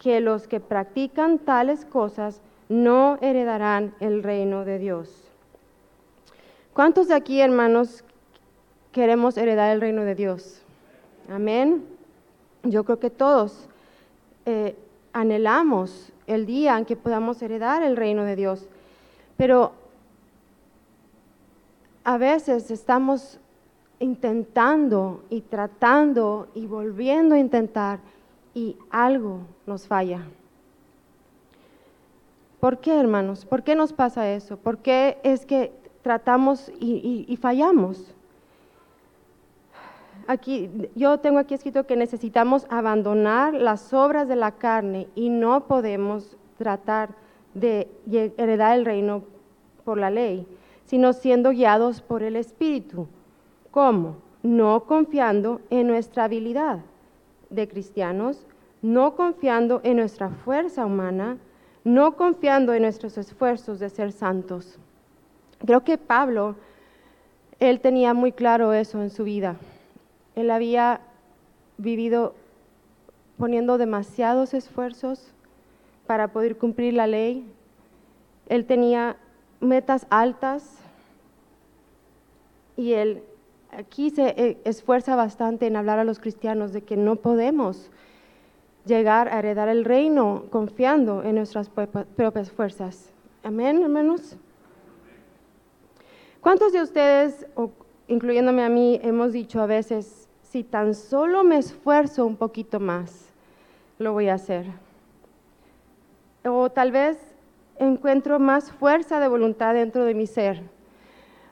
que 0.00 0.20
los 0.20 0.48
que 0.48 0.60
practican 0.60 1.38
tales 1.38 1.84
cosas 1.84 2.42
no 2.68 3.18
heredarán 3.20 3.94
el 4.00 4.22
reino 4.22 4.64
de 4.64 4.78
Dios. 4.78 5.30
¿Cuántos 6.72 7.08
de 7.08 7.14
aquí, 7.14 7.40
hermanos, 7.40 8.04
queremos 8.92 9.36
heredar 9.36 9.72
el 9.72 9.80
reino 9.80 10.02
de 10.02 10.14
Dios? 10.14 10.62
Amén. 11.30 11.84
Yo 12.62 12.84
creo 12.84 12.98
que 12.98 13.10
todos 13.10 13.68
eh, 14.44 14.76
anhelamos 15.12 16.12
el 16.26 16.46
día 16.46 16.76
en 16.76 16.84
que 16.84 16.96
podamos 16.96 17.40
heredar 17.40 17.82
el 17.82 17.96
reino 17.96 18.24
de 18.24 18.36
Dios, 18.36 18.68
pero 19.36 19.72
a 22.04 22.18
veces 22.18 22.70
estamos 22.70 23.38
intentando 23.98 25.24
y 25.30 25.40
tratando 25.40 26.48
y 26.54 26.66
volviendo 26.66 27.34
a 27.34 27.38
intentar 27.38 28.00
y 28.54 28.76
algo 28.90 29.40
nos 29.66 29.86
falla. 29.86 30.22
¿Por 32.66 32.78
qué, 32.78 32.98
hermanos? 32.98 33.46
¿Por 33.46 33.62
qué 33.62 33.76
nos 33.76 33.92
pasa 33.92 34.28
eso? 34.32 34.56
¿Por 34.56 34.78
qué 34.78 35.18
es 35.22 35.46
que 35.46 35.72
tratamos 36.02 36.68
y, 36.80 37.38
fallamos? 37.40 38.12
Aquí, 40.26 40.68
yo 40.96 41.18
tengo 41.18 41.38
aquí 41.38 41.54
escrito 41.54 41.86
que 41.86 41.94
necesitamos 41.94 42.66
abandonar 42.68 43.54
las 43.54 43.94
obras 43.94 44.26
de 44.26 44.34
la 44.34 44.50
carne 44.50 45.06
y 45.14 45.28
no 45.28 45.68
podemos 45.68 46.36
tratar 46.58 47.10
de 47.54 47.88
heredar 48.04 48.76
el 48.76 48.84
reino 48.84 49.22
por 49.84 49.96
la 49.96 50.10
ley, 50.10 50.44
sino 50.86 51.12
siendo 51.12 51.50
guiados 51.50 52.00
por 52.00 52.24
el 52.24 52.34
Espíritu. 52.34 53.06
¿Cómo? 53.70 54.16
No 54.42 54.86
confiando 54.86 55.60
en 55.70 55.86
nuestra 55.86 56.24
habilidad 56.24 56.80
de 57.48 57.68
cristianos, 57.68 58.44
no 58.82 59.14
confiando 59.14 59.80
en 59.84 59.98
nuestra 59.98 60.30
fuerza 60.30 60.84
humana, 60.84 61.38
no 61.86 62.16
confiando 62.16 62.74
en 62.74 62.82
nuestros 62.82 63.16
esfuerzos 63.16 63.78
de 63.78 63.88
ser 63.90 64.10
santos. 64.10 64.76
Creo 65.60 65.84
que 65.84 65.98
Pablo, 65.98 66.56
él 67.60 67.78
tenía 67.78 68.12
muy 68.12 68.32
claro 68.32 68.72
eso 68.72 69.00
en 69.00 69.10
su 69.10 69.22
vida. 69.22 69.54
Él 70.34 70.50
había 70.50 71.00
vivido 71.78 72.34
poniendo 73.38 73.78
demasiados 73.78 74.52
esfuerzos 74.52 75.32
para 76.08 76.26
poder 76.32 76.58
cumplir 76.58 76.94
la 76.94 77.06
ley. 77.06 77.48
Él 78.48 78.66
tenía 78.66 79.16
metas 79.60 80.08
altas 80.10 80.78
y 82.76 82.94
él 82.94 83.22
aquí 83.70 84.10
se 84.10 84.34
eh, 84.36 84.58
esfuerza 84.64 85.14
bastante 85.14 85.68
en 85.68 85.76
hablar 85.76 86.00
a 86.00 86.04
los 86.04 86.18
cristianos 86.18 86.72
de 86.72 86.82
que 86.82 86.96
no 86.96 87.14
podemos 87.14 87.92
llegar 88.86 89.28
a 89.28 89.40
heredar 89.40 89.68
el 89.68 89.84
reino 89.84 90.44
confiando 90.50 91.22
en 91.22 91.34
nuestras 91.34 91.68
propias 91.68 92.50
fuerzas. 92.50 93.12
Amén, 93.42 93.82
hermanos. 93.82 94.36
¿Cuántos 96.40 96.72
de 96.72 96.80
ustedes, 96.80 97.44
incluyéndome 98.06 98.62
a 98.62 98.68
mí, 98.68 99.00
hemos 99.02 99.32
dicho 99.32 99.60
a 99.60 99.66
veces, 99.66 100.28
si 100.42 100.62
tan 100.62 100.94
solo 100.94 101.42
me 101.42 101.58
esfuerzo 101.58 102.24
un 102.24 102.36
poquito 102.36 102.78
más, 102.78 103.32
lo 103.98 104.12
voy 104.12 104.28
a 104.28 104.34
hacer? 104.34 104.66
O 106.44 106.70
tal 106.70 106.92
vez 106.92 107.18
encuentro 107.78 108.38
más 108.38 108.70
fuerza 108.70 109.18
de 109.18 109.26
voluntad 109.26 109.74
dentro 109.74 110.04
de 110.04 110.14
mi 110.14 110.26
ser. 110.26 110.62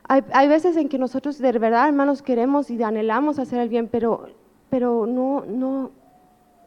Hay, 0.06 0.22
hay, 0.32 0.48
veces 0.48 0.76
en 0.76 0.88
que 0.88 0.98
nosotros 0.98 1.38
de 1.38 1.50
verdad, 1.52 1.88
hermanos, 1.88 2.22
queremos 2.22 2.70
y 2.70 2.80
anhelamos 2.82 3.38
hacer 3.40 3.58
el 3.58 3.68
bien, 3.68 3.88
pero, 3.88 4.28
pero 4.70 5.06
no, 5.06 5.44
no, 5.46 5.90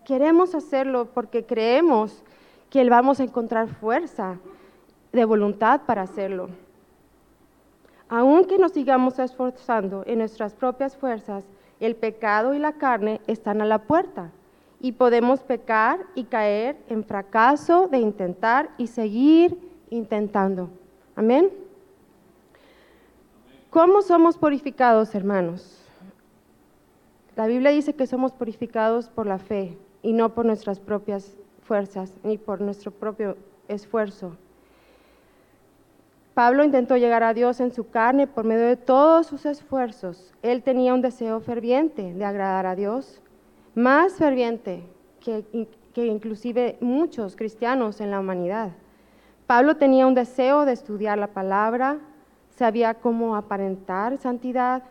queremos 0.07 0.55
hacerlo 0.55 1.09
porque 1.13 1.45
creemos 1.45 2.23
que 2.69 2.89
vamos 2.89 3.19
a 3.19 3.25
encontrar 3.25 3.67
fuerza 3.67 4.39
de 5.11 5.25
voluntad 5.25 5.81
para 5.85 6.03
hacerlo. 6.03 6.47
Aunque 8.07 8.57
nos 8.57 8.71
sigamos 8.71 9.19
esforzando 9.19 10.03
en 10.07 10.19
nuestras 10.19 10.53
propias 10.53 10.95
fuerzas, 10.95 11.43
el 11.81 11.97
pecado 11.97 12.53
y 12.53 12.59
la 12.59 12.71
carne 12.71 13.19
están 13.27 13.61
a 13.61 13.65
la 13.65 13.79
puerta 13.79 14.31
y 14.79 14.93
podemos 14.93 15.41
pecar 15.41 15.99
y 16.15 16.23
caer 16.23 16.77
en 16.87 17.03
fracaso 17.03 17.89
de 17.89 17.97
intentar 17.97 18.69
y 18.77 18.87
seguir 18.87 19.57
intentando. 19.89 20.69
Amén. 21.17 21.51
¿Cómo 23.69 24.01
somos 24.01 24.37
purificados, 24.37 25.13
hermanos? 25.13 25.83
La 27.35 27.45
Biblia 27.45 27.71
dice 27.71 27.93
que 27.93 28.07
somos 28.07 28.31
purificados 28.31 29.09
por 29.09 29.25
la 29.25 29.37
fe 29.37 29.77
y 30.01 30.13
no 30.13 30.33
por 30.33 30.45
nuestras 30.45 30.79
propias 30.79 31.35
fuerzas 31.63 32.13
ni 32.23 32.37
por 32.37 32.61
nuestro 32.61 32.91
propio 32.91 33.37
esfuerzo. 33.67 34.37
Pablo 36.33 36.63
intentó 36.63 36.97
llegar 36.97 37.23
a 37.23 37.33
Dios 37.33 37.59
en 37.59 37.71
su 37.71 37.89
carne 37.89 38.27
por 38.27 38.45
medio 38.45 38.65
de 38.65 38.77
todos 38.77 39.25
sus 39.25 39.45
esfuerzos. 39.45 40.33
Él 40.43 40.61
tenía 40.61 40.93
un 40.93 41.01
deseo 41.01 41.39
ferviente 41.39 42.13
de 42.13 42.25
agradar 42.25 42.67
a 42.67 42.75
Dios, 42.75 43.21
más 43.73 44.13
ferviente 44.13 44.83
que, 45.19 45.67
que 45.93 46.05
inclusive 46.05 46.77
muchos 46.79 47.35
cristianos 47.35 48.01
en 48.01 48.11
la 48.11 48.19
humanidad. 48.19 48.69
Pablo 49.47 49.77
tenía 49.77 50.05
un 50.05 50.13
deseo 50.13 50.65
de 50.65 50.73
estudiar 50.73 51.17
la 51.17 51.27
palabra, 51.27 51.97
sabía 52.55 52.93
cómo 52.93 53.35
aparentar 53.35 54.17
santidad, 54.17 54.83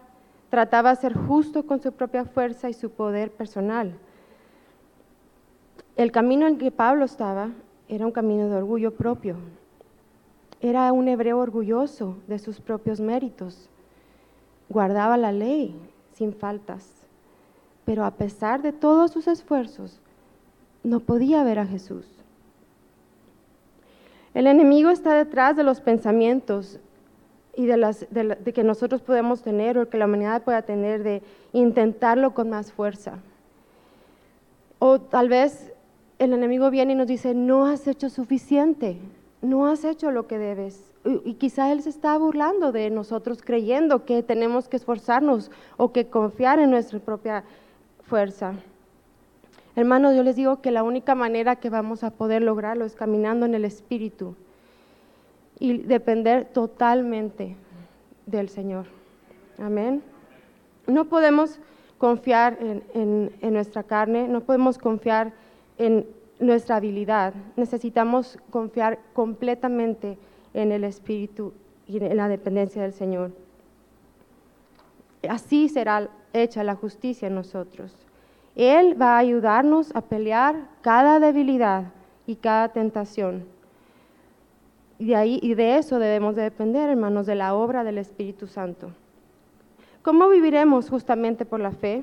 trataba 0.51 0.91
de 0.91 1.01
ser 1.01 1.15
justo 1.15 1.65
con 1.65 1.81
su 1.81 1.93
propia 1.93 2.25
fuerza 2.25 2.69
y 2.69 2.73
su 2.73 2.91
poder 2.91 3.31
personal. 3.31 3.97
El 5.97 6.13
camino 6.13 6.47
en 6.47 6.59
que 6.59 6.71
Pablo 6.71 7.07
estaba 7.07 7.51
era 7.89 8.05
un 8.05 8.13
camino 8.13 8.51
de 8.51 8.57
orgullo 8.57 8.93
propio. 8.93 9.37
Era 10.61 10.93
un 10.93 11.09
hebreo 11.09 11.39
orgulloso 11.39 12.19
de 12.27 12.39
sus 12.39 12.61
propios 12.61 13.01
méritos. 13.01 13.71
Guardaba 14.69 15.17
la 15.17 15.33
ley 15.33 15.75
sin 16.13 16.35
faltas. 16.35 16.93
Pero 17.87 18.05
a 18.05 18.11
pesar 18.11 18.61
de 18.61 18.73
todos 18.73 19.11
sus 19.11 19.27
esfuerzos, 19.27 20.01
no 20.83 21.01
podía 21.01 21.43
ver 21.45 21.59
a 21.59 21.67
Jesús. 21.67 22.07
El 24.35 24.47
enemigo 24.47 24.91
está 24.91 25.15
detrás 25.15 25.57
de 25.57 25.63
los 25.63 25.81
pensamientos 25.81 26.79
y 27.55 27.65
de, 27.65 27.79
las, 27.79 28.07
de, 28.11 28.53
que 28.53 28.65
nosotros 28.65 29.01
podemos 29.01 29.41
tener 29.41 29.79
o 29.79 29.89
que 29.89 29.97
la 29.97 30.05
humanidad 30.05 30.43
pueda 30.43 30.61
tener 30.61 31.03
de 31.03 31.23
intentarlo 31.55 32.35
con 32.35 32.51
más 32.51 32.71
fuerza. 32.71 33.19
O 34.79 35.01
tal 35.01 35.31
vez 35.31 35.73
el 36.19 36.33
enemigo 36.33 36.71
viene 36.71 36.93
y 36.93 36.97
nos 36.97 37.07
dice, 37.07 37.35
no 37.35 37.67
has 37.67 37.87
hecho 37.87 38.09
suficiente, 38.09 38.99
no 39.43 39.67
has 39.67 39.85
hecho 39.85 40.11
lo 40.11 40.27
que 40.27 40.39
debes. 40.39 40.93
Y, 41.05 41.31
y 41.31 41.35
quizá 41.35 41.71
él 41.73 41.83
se 41.83 41.91
está 41.91 42.17
burlando 42.19 42.73
de 42.73 42.91
nosotros 42.91 43.43
creyendo 43.43 44.05
que 44.05 44.23
tenemos 44.23 44.69
que 44.69 44.77
esforzarnos 44.77 45.51
o 45.77 45.93
que 45.93 46.07
confiar 46.07 46.59
en 46.59 46.71
nuestra 46.71 46.99
propia 46.99 47.45
fuerza. 48.03 48.55
Hermanos, 49.77 50.17
yo 50.17 50.23
les 50.23 50.37
digo 50.37 50.63
que 50.63 50.71
la 50.71 50.83
única 50.83 51.15
manera 51.15 51.57
que 51.57 51.69
vamos 51.69 52.03
a 52.03 52.11
poder 52.11 52.41
lograrlo 52.41 52.87
es 52.87 52.97
caminando 52.97 53.45
en 53.45 53.55
el 53.55 53.65
Espíritu 53.67 54.35
y 55.59 55.79
depender 55.79 56.47
totalmente 56.47 57.57
del 58.25 58.49
Señor. 58.49 58.87
Amén. 59.59 60.03
No 60.87 61.07
podemos 61.07 61.61
confiar 61.99 62.59
en, 62.61 63.33
nuestra 63.53 63.83
carne, 63.83 64.29
no 64.29 64.41
podemos 64.43 64.79
confiar 64.79 65.27
en 65.27 65.33
nuestra 66.39 66.77
habilidad. 66.77 67.35
Necesitamos 67.57 68.39
confiar 68.51 68.99
completamente 69.13 70.19
en 70.55 70.73
el 70.73 70.85
Espíritu 70.85 71.53
y 71.87 71.99
en 71.99 72.17
la 72.17 72.29
dependencia 72.29 72.83
del 72.83 72.93
Señor. 72.93 73.33
Así 75.29 75.69
será 75.69 76.09
hecha 76.33 76.65
la 76.65 76.75
justicia 76.75 77.29
en 77.29 77.35
nosotros. 77.35 77.93
Él 78.55 79.01
va 79.01 79.17
a 79.17 79.19
ayudarnos 79.19 79.95
a 79.95 80.01
pelear 80.01 80.69
cada 80.81 81.21
debilidad 81.21 81.93
y 82.27 82.37
cada 82.37 82.69
tentación. 82.71 83.45
Y 84.99 85.07
de, 85.07 85.17
ahí, 85.17 85.39
y 85.43 85.55
de 85.55 85.77
eso 85.77 85.99
debemos 85.99 86.37
de 86.37 86.43
depender, 86.43 86.89
hermanos, 86.89 87.27
de 87.27 87.35
la 87.35 87.55
obra 87.55 87.85
del 87.85 87.99
Espíritu 87.99 88.47
Santo. 88.47 88.91
¿Cómo 90.03 90.29
viviremos 90.29 90.89
justamente 90.89 91.45
por 91.45 91.61
la 91.61 91.73
fe? 91.73 92.03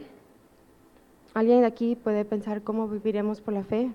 ¿Alguien 1.33 1.61
de 1.61 1.67
aquí 1.67 1.95
puede 1.95 2.25
pensar 2.25 2.61
cómo 2.61 2.87
viviremos 2.87 3.41
por 3.41 3.53
la 3.53 3.63
fe? 3.63 3.91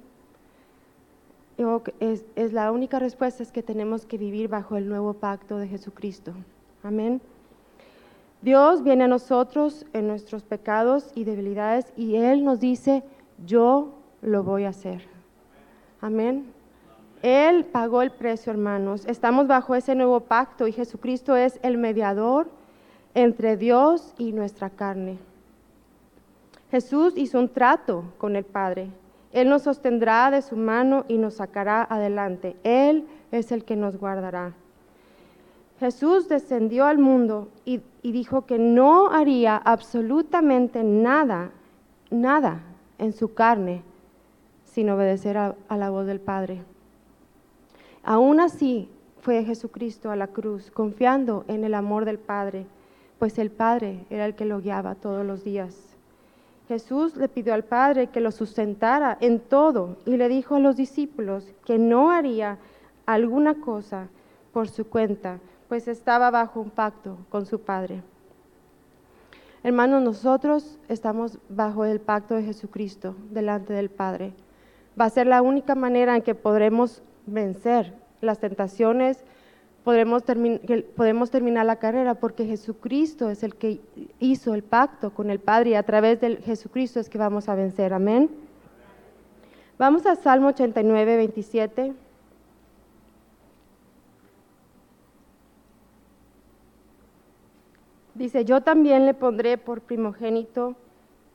Es, 2.00 2.24
es 2.36 2.52
la 2.52 2.70
única 2.72 2.98
respuesta 2.98 3.42
es 3.42 3.50
que 3.50 3.62
tenemos 3.62 4.06
que 4.06 4.18
vivir 4.18 4.48
bajo 4.48 4.76
el 4.76 4.88
nuevo 4.88 5.14
pacto 5.14 5.58
de 5.58 5.68
Jesucristo. 5.68 6.32
Amén. 6.82 7.20
Dios 8.42 8.84
viene 8.84 9.04
a 9.04 9.08
nosotros 9.08 9.84
en 9.92 10.06
nuestros 10.06 10.44
pecados 10.44 11.10
y 11.14 11.24
debilidades 11.24 11.92
y 11.96 12.16
Él 12.16 12.44
nos 12.44 12.60
dice, 12.60 13.02
yo 13.44 13.94
lo 14.22 14.44
voy 14.44 14.64
a 14.64 14.68
hacer. 14.68 15.02
Amén. 16.00 16.52
Él 17.22 17.64
pagó 17.64 18.02
el 18.02 18.12
precio, 18.12 18.52
hermanos. 18.52 19.04
Estamos 19.06 19.48
bajo 19.48 19.74
ese 19.74 19.96
nuevo 19.96 20.20
pacto 20.20 20.68
y 20.68 20.72
Jesucristo 20.72 21.34
es 21.36 21.58
el 21.62 21.76
mediador 21.76 22.48
entre 23.14 23.56
Dios 23.56 24.14
y 24.18 24.32
nuestra 24.32 24.70
carne. 24.70 25.18
Jesús 26.70 27.14
hizo 27.16 27.38
un 27.38 27.48
trato 27.48 28.04
con 28.18 28.36
el 28.36 28.44
Padre. 28.44 28.90
Él 29.32 29.48
nos 29.48 29.62
sostendrá 29.62 30.30
de 30.30 30.42
su 30.42 30.56
mano 30.56 31.04
y 31.08 31.18
nos 31.18 31.34
sacará 31.34 31.86
adelante. 31.88 32.56
Él 32.62 33.06
es 33.30 33.52
el 33.52 33.64
que 33.64 33.76
nos 33.76 33.96
guardará. 33.96 34.54
Jesús 35.80 36.28
descendió 36.28 36.86
al 36.86 36.98
mundo 36.98 37.48
y, 37.64 37.82
dijo 38.02 38.46
que 38.46 38.58
no 38.58 39.10
haría 39.10 39.56
absolutamente 39.56 40.82
nada, 40.82 41.50
nada 42.10 42.62
en 42.96 43.12
su 43.12 43.34
carne 43.34 43.82
sin 44.64 44.88
obedecer 44.90 45.36
a, 45.36 45.54
a 45.68 45.76
la 45.76 45.90
voz 45.90 46.06
del 46.06 46.20
Padre. 46.20 46.62
Aún 48.02 48.40
así 48.40 48.88
fue 49.20 49.44
Jesucristo 49.44 50.10
a 50.10 50.16
la 50.16 50.28
cruz, 50.28 50.70
confiando 50.70 51.44
en 51.48 51.64
el 51.64 51.74
amor 51.74 52.06
del 52.06 52.18
Padre, 52.18 52.66
pues 53.18 53.38
el 53.38 53.50
Padre 53.50 54.06
era 54.10 54.24
el 54.24 54.34
que 54.34 54.46
lo 54.46 54.60
guiaba 54.60 54.94
todos 54.94 55.24
los 55.24 55.44
días. 55.44 55.87
Jesús 56.68 57.16
le 57.16 57.28
pidió 57.28 57.54
al 57.54 57.64
Padre 57.64 58.08
que 58.08 58.20
lo 58.20 58.30
sustentara 58.30 59.16
en 59.20 59.40
todo 59.40 59.96
y 60.04 60.18
le 60.18 60.28
dijo 60.28 60.56
a 60.56 60.60
los 60.60 60.76
discípulos 60.76 61.50
que 61.64 61.78
no 61.78 62.10
haría 62.10 62.58
alguna 63.06 63.54
cosa 63.62 64.08
por 64.52 64.68
su 64.68 64.86
cuenta, 64.86 65.38
pues 65.68 65.88
estaba 65.88 66.30
bajo 66.30 66.60
un 66.60 66.68
pacto 66.68 67.16
con 67.30 67.46
su 67.46 67.62
Padre. 67.62 68.02
Hermanos, 69.62 70.02
nosotros 70.02 70.78
estamos 70.88 71.38
bajo 71.48 71.86
el 71.86 72.00
pacto 72.00 72.34
de 72.34 72.42
Jesucristo 72.42 73.16
delante 73.30 73.72
del 73.72 73.88
Padre. 73.88 74.34
Va 75.00 75.06
a 75.06 75.10
ser 75.10 75.26
la 75.26 75.40
única 75.40 75.74
manera 75.74 76.16
en 76.16 76.22
que 76.22 76.34
podremos 76.34 77.02
vencer 77.26 77.94
las 78.20 78.40
tentaciones, 78.40 79.24
podremos, 79.88 80.22
podemos 80.96 81.30
terminar 81.30 81.64
la 81.64 81.76
carrera 81.76 82.12
porque 82.12 82.44
Jesucristo 82.44 83.30
es 83.30 83.42
el 83.42 83.54
que 83.54 83.80
hizo 84.18 84.52
el 84.52 84.62
pacto 84.62 85.14
con 85.14 85.30
el 85.30 85.38
Padre 85.38 85.70
y 85.70 85.74
a 85.76 85.82
través 85.82 86.20
de 86.20 86.36
Jesucristo 86.36 87.00
es 87.00 87.08
que 87.08 87.16
vamos 87.16 87.48
a 87.48 87.54
vencer. 87.54 87.94
Amén. 87.94 88.28
Vamos 89.78 90.04
a 90.04 90.14
Salmo 90.14 90.48
89, 90.48 91.16
27. 91.16 91.94
Dice, 98.14 98.44
yo 98.44 98.60
también 98.60 99.06
le 99.06 99.14
pondré 99.14 99.56
por 99.56 99.80
primogénito 99.80 100.74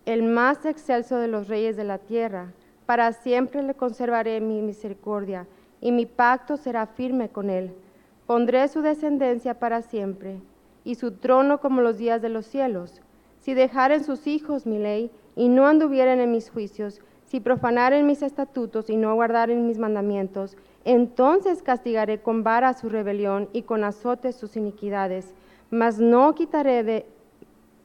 el 0.06 0.22
más 0.22 0.64
excelso 0.68 1.18
de 1.18 1.28
los 1.28 1.48
reyes 1.48 1.76
de 1.76 1.86
la 1.86 1.98
tierra. 1.98 2.54
Para 2.86 3.14
siempre 3.14 3.64
le 3.64 3.74
conservaré 3.74 4.40
mi 4.42 4.62
misericordia 4.62 5.48
y 5.82 5.92
mi 5.92 6.06
pacto 6.06 6.56
será 6.56 6.86
firme 6.86 7.30
con 7.30 7.50
él. 7.50 7.74
Pondré 8.26 8.68
su 8.68 8.82
descendencia 8.82 9.60
para 9.60 9.82
siempre 9.82 10.40
y 10.84 10.96
su 10.96 11.12
trono 11.12 11.60
como 11.60 11.82
los 11.82 11.98
días 11.98 12.22
de 12.22 12.30
los 12.30 12.46
cielos. 12.46 13.02
Si 13.40 13.54
dejaren 13.54 14.04
sus 14.04 14.28
hijos 14.28 14.66
mi 14.66 14.80
ley 14.80 15.12
y 15.36 15.50
no 15.50 15.68
anduvieren 15.68 16.20
en 16.20 16.32
mis 16.32 16.50
juicios, 16.50 17.02
si 17.26 17.40
profanaren 17.40 18.06
mis 18.06 18.22
estatutos 18.22 18.90
y 18.90 18.96
no 18.96 19.14
guardaren 19.16 19.66
mis 19.68 19.80
mandamientos, 19.80 20.56
entonces 20.86 21.64
castigaré 21.64 22.22
con 22.22 22.44
vara 22.44 22.74
su 22.74 22.90
rebelión 22.90 23.50
y 23.54 23.64
con 23.64 23.84
azotes 23.84 24.36
sus 24.36 24.56
iniquidades 24.56 25.34
mas 25.74 25.98
no 25.98 26.36
quitaré 26.36 26.84
de, 26.84 27.06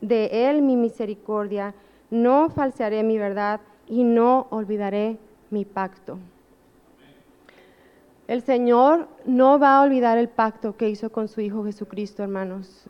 de 0.02 0.50
él 0.50 0.60
mi 0.60 0.76
misericordia, 0.76 1.74
no 2.10 2.50
falsearé 2.50 3.02
mi 3.02 3.16
verdad 3.16 3.60
y 3.86 4.04
no 4.04 4.46
olvidaré 4.50 5.16
mi 5.48 5.64
pacto. 5.64 6.18
El 8.28 8.42
Señor 8.42 9.08
no 9.24 9.58
va 9.58 9.78
a 9.78 9.82
olvidar 9.82 10.18
el 10.18 10.28
pacto 10.28 10.76
que 10.76 10.90
hizo 10.90 11.10
con 11.10 11.28
su 11.28 11.40
Hijo 11.40 11.64
Jesucristo, 11.64 12.22
hermanos. 12.22 12.84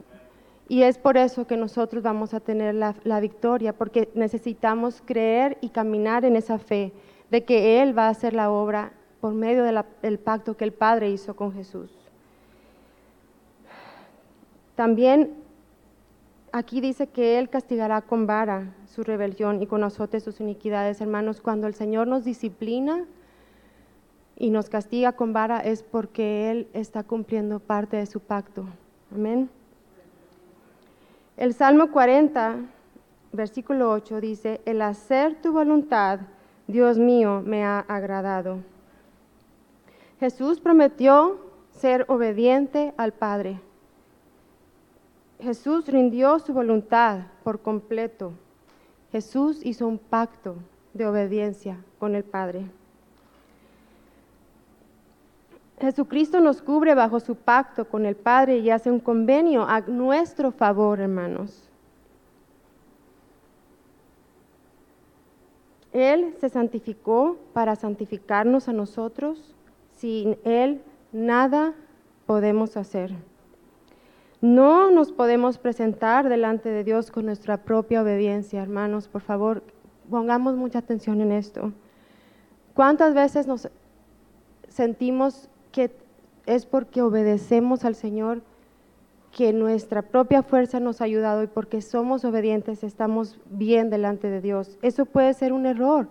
Y 0.68 0.82
es 0.82 0.98
por 0.98 1.16
eso 1.16 1.46
que 1.46 1.56
nosotros 1.56 2.02
vamos 2.02 2.34
a 2.34 2.40
tener 2.40 2.74
la, 2.74 3.20
victoria, 3.20 3.72
porque 3.72 4.10
necesitamos 4.14 5.00
creer 5.04 5.56
y 5.60 5.68
caminar 5.68 6.24
en 6.24 6.34
esa 6.34 6.58
fe 6.58 6.92
de 7.30 7.44
que 7.44 7.80
Él 7.80 7.96
va 7.96 8.06
a 8.06 8.10
hacer 8.10 8.34
la 8.34 8.50
obra 8.50 8.92
por 9.20 9.32
medio 9.32 9.62
del 9.62 10.18
pacto 10.18 10.56
que 10.56 10.64
el 10.64 10.72
Padre 10.72 11.08
hizo 11.08 11.36
con 11.36 11.52
Jesús. 11.54 11.90
También 14.74 15.34
aquí 16.50 16.80
dice 16.80 17.06
que 17.06 17.38
Él 17.38 17.48
castigará 17.48 18.02
con 18.02 18.26
vara 18.26 18.74
su 18.86 19.04
rebelión 19.04 19.62
y 19.62 19.66
con 19.68 19.84
azote 19.84 20.18
sus 20.18 20.40
iniquidades, 20.40 21.00
hermanos. 21.00 21.40
Cuando 21.40 21.68
el 21.68 21.74
Señor 21.74 22.08
nos 22.08 22.24
disciplina 22.24 23.04
y 24.38 24.50
nos 24.50 24.68
castiga 24.70 25.12
con 25.12 25.32
vara 25.32 25.58
es 25.58 25.82
porque 25.82 26.50
Él 26.50 26.68
está 26.72 27.02
cumpliendo 27.02 27.58
parte 27.58 27.96
de 27.96 28.06
su 28.06 28.20
pacto. 28.20 28.66
Amén. 29.12 29.50
El 31.36 31.54
Salmo 31.54 31.90
40, 31.90 32.60
versículo 33.32 33.90
8 33.90 34.20
dice, 34.20 34.60
el 34.64 34.80
hacer 34.82 35.40
tu 35.42 35.52
voluntad, 35.52 36.20
Dios 36.68 36.98
mío, 36.98 37.42
me 37.44 37.64
ha 37.64 37.80
agradado. 37.80 38.58
Jesús 40.20 40.60
prometió 40.60 41.38
ser 41.72 42.04
obediente 42.08 42.94
al 42.96 43.12
Padre. 43.12 43.60
Jesús 45.40 45.86
rindió 45.88 46.38
su 46.38 46.52
voluntad 46.52 47.22
por 47.42 47.60
completo. 47.60 48.32
Jesús 49.10 49.64
hizo 49.64 49.86
un 49.86 49.98
pacto 49.98 50.56
de 50.94 51.06
obediencia 51.06 51.78
con 51.98 52.14
el 52.14 52.24
Padre. 52.24 52.66
Jesucristo 55.80 56.40
nos 56.40 56.60
cubre 56.60 56.94
bajo 56.94 57.20
su 57.20 57.36
pacto 57.36 57.88
con 57.88 58.04
el 58.04 58.16
Padre 58.16 58.58
y 58.58 58.70
hace 58.70 58.90
un 58.90 59.00
convenio 59.00 59.62
a 59.62 59.80
nuestro 59.80 60.50
favor, 60.50 61.00
hermanos. 61.00 61.68
Él 65.92 66.34
se 66.40 66.48
santificó 66.48 67.38
para 67.52 67.76
santificarnos 67.76 68.68
a 68.68 68.72
nosotros. 68.72 69.54
Sin 69.96 70.36
Él 70.44 70.82
nada 71.12 71.74
podemos 72.26 72.76
hacer. 72.76 73.12
No 74.40 74.90
nos 74.90 75.12
podemos 75.12 75.58
presentar 75.58 76.28
delante 76.28 76.68
de 76.68 76.84
Dios 76.84 77.10
con 77.10 77.26
nuestra 77.26 77.64
propia 77.64 78.02
obediencia, 78.02 78.62
hermanos. 78.62 79.08
Por 79.08 79.22
favor, 79.22 79.62
pongamos 80.10 80.56
mucha 80.56 80.78
atención 80.78 81.20
en 81.20 81.32
esto. 81.32 81.72
¿Cuántas 82.74 83.14
veces 83.14 83.48
nos 83.48 83.68
sentimos 84.68 85.48
es 86.46 86.66
porque 86.66 87.02
obedecemos 87.02 87.84
al 87.84 87.94
Señor 87.94 88.42
que 89.30 89.52
nuestra 89.52 90.02
propia 90.02 90.42
fuerza 90.42 90.80
nos 90.80 91.00
ha 91.00 91.04
ayudado 91.04 91.42
y 91.42 91.46
porque 91.46 91.82
somos 91.82 92.24
obedientes 92.24 92.82
estamos 92.82 93.38
bien 93.50 93.90
delante 93.90 94.28
de 94.28 94.40
Dios? 94.40 94.78
Eso 94.82 95.04
puede 95.04 95.34
ser 95.34 95.52
un 95.52 95.66
error 95.66 96.08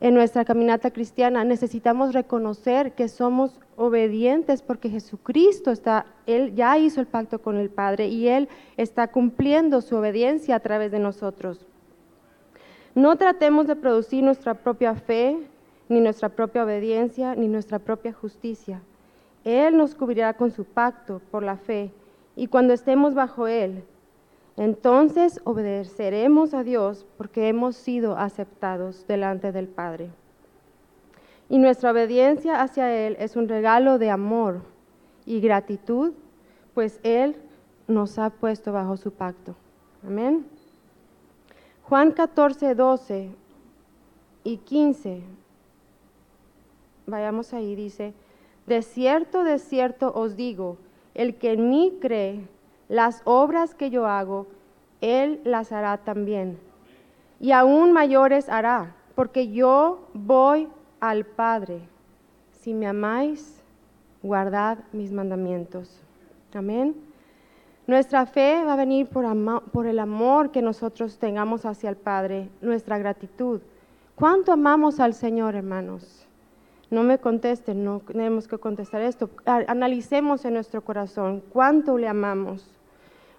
en 0.00 0.14
nuestra 0.14 0.44
caminata 0.44 0.90
cristiana. 0.90 1.44
Necesitamos 1.44 2.14
reconocer 2.14 2.92
que 2.92 3.08
somos 3.08 3.60
obedientes 3.76 4.62
porque 4.62 4.88
Jesucristo 4.88 5.70
está, 5.70 6.06
Él 6.26 6.54
ya 6.54 6.78
hizo 6.78 7.00
el 7.00 7.06
pacto 7.06 7.40
con 7.40 7.56
el 7.56 7.70
Padre 7.70 8.08
y 8.08 8.28
Él 8.28 8.48
está 8.76 9.08
cumpliendo 9.08 9.80
su 9.82 9.96
obediencia 9.96 10.56
a 10.56 10.60
través 10.60 10.90
de 10.90 10.98
nosotros. 10.98 11.66
No 12.94 13.16
tratemos 13.16 13.66
de 13.66 13.76
producir 13.76 14.24
nuestra 14.24 14.54
propia 14.54 14.94
fe, 14.94 15.38
ni 15.90 16.00
nuestra 16.00 16.28
propia 16.28 16.62
obediencia, 16.62 17.34
ni 17.34 17.48
nuestra 17.48 17.80
propia 17.80 18.12
justicia. 18.12 18.80
Él 19.44 19.76
nos 19.76 19.96
cubrirá 19.96 20.34
con 20.34 20.52
su 20.52 20.64
pacto 20.64 21.20
por 21.32 21.42
la 21.42 21.56
fe 21.56 21.92
y 22.36 22.46
cuando 22.46 22.72
estemos 22.72 23.14
bajo 23.14 23.48
Él, 23.48 23.82
entonces 24.56 25.40
obedeceremos 25.44 26.54
a 26.54 26.62
Dios 26.62 27.04
porque 27.18 27.48
hemos 27.48 27.74
sido 27.74 28.16
aceptados 28.16 29.04
delante 29.08 29.50
del 29.50 29.66
Padre. 29.66 30.10
Y 31.48 31.58
nuestra 31.58 31.90
obediencia 31.90 32.62
hacia 32.62 32.94
Él 32.94 33.16
es 33.18 33.34
un 33.34 33.48
regalo 33.48 33.98
de 33.98 34.10
amor 34.10 34.62
y 35.26 35.40
gratitud, 35.40 36.12
pues 36.72 37.00
Él 37.02 37.34
nos 37.88 38.16
ha 38.20 38.30
puesto 38.30 38.72
bajo 38.72 38.96
su 38.96 39.10
pacto. 39.10 39.56
Amén. 40.06 40.46
Juan 41.82 42.12
14, 42.12 42.76
12 42.76 43.30
y 44.44 44.56
15. 44.58 45.39
Vayamos 47.10 47.52
ahí, 47.52 47.74
dice, 47.74 48.14
de 48.66 48.82
cierto, 48.82 49.44
de 49.44 49.58
cierto 49.58 50.12
os 50.14 50.36
digo, 50.36 50.76
el 51.14 51.36
que 51.36 51.52
en 51.52 51.68
mí 51.68 51.98
cree, 52.00 52.46
las 52.88 53.22
obras 53.24 53.74
que 53.74 53.90
yo 53.90 54.06
hago, 54.06 54.46
Él 55.00 55.40
las 55.44 55.72
hará 55.72 55.98
también. 55.98 56.58
Y 57.40 57.52
aún 57.52 57.92
mayores 57.92 58.48
hará, 58.48 58.94
porque 59.14 59.50
yo 59.50 60.08
voy 60.12 60.68
al 61.00 61.24
Padre. 61.24 61.80
Si 62.52 62.74
me 62.74 62.86
amáis, 62.86 63.62
guardad 64.22 64.78
mis 64.92 65.10
mandamientos. 65.10 66.00
Amén. 66.54 66.94
Nuestra 67.86 68.26
fe 68.26 68.62
va 68.64 68.74
a 68.74 68.76
venir 68.76 69.08
por, 69.08 69.24
por, 69.72 69.86
el 69.86 69.98
amor 69.98 70.50
que 70.50 70.62
nosotros 70.62 71.18
tengamos 71.18 71.66
hacia 71.66 71.90
el 71.90 71.96
Padre, 71.96 72.48
nuestra 72.60 72.98
gratitud. 72.98 73.60
¿Cuánto 74.14 74.52
amamos 74.52 75.00
al 75.00 75.14
Señor, 75.14 75.54
hermanos? 75.56 76.28
No 76.90 77.04
me 77.04 77.18
contesten, 77.18 77.84
no 77.84 78.00
tenemos 78.00 78.48
que 78.48 78.58
contestar 78.58 79.02
esto. 79.02 79.30
Analicemos 79.46 80.44
en 80.44 80.54
nuestro 80.54 80.82
corazón 80.82 81.42
cuánto 81.52 81.96
le 81.96 82.08
amamos. 82.08 82.68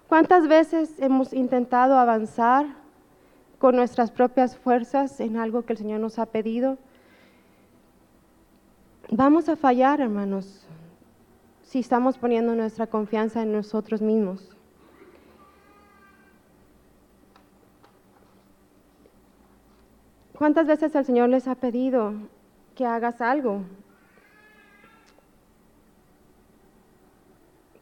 ¿Cuántas 0.08 0.48
veces 0.48 0.98
hemos 0.98 1.32
intentado 1.34 1.98
avanzar 1.98 2.66
con 3.58 3.76
nuestras 3.76 4.10
propias 4.10 4.56
fuerzas 4.56 5.20
en 5.20 5.36
algo 5.36 5.62
que 5.62 5.74
el 5.74 5.78
Señor 5.78 6.00
nos 6.00 6.18
ha 6.18 6.26
pedido? 6.26 6.78
Vamos 9.10 9.50
a 9.50 9.56
fallar, 9.56 10.00
hermanos, 10.00 10.66
si 11.62 11.80
estamos 11.80 12.16
poniendo 12.16 12.54
nuestra 12.54 12.86
confianza 12.86 13.42
en 13.42 13.52
nosotros 13.52 14.00
mismos. 14.00 14.56
¿Cuántas 20.38 20.66
veces 20.66 20.94
el 20.94 21.04
Señor 21.04 21.28
les 21.28 21.46
ha 21.46 21.54
pedido 21.54 22.14
que 22.72 22.86
hagas 22.86 23.20
algo? 23.20 23.62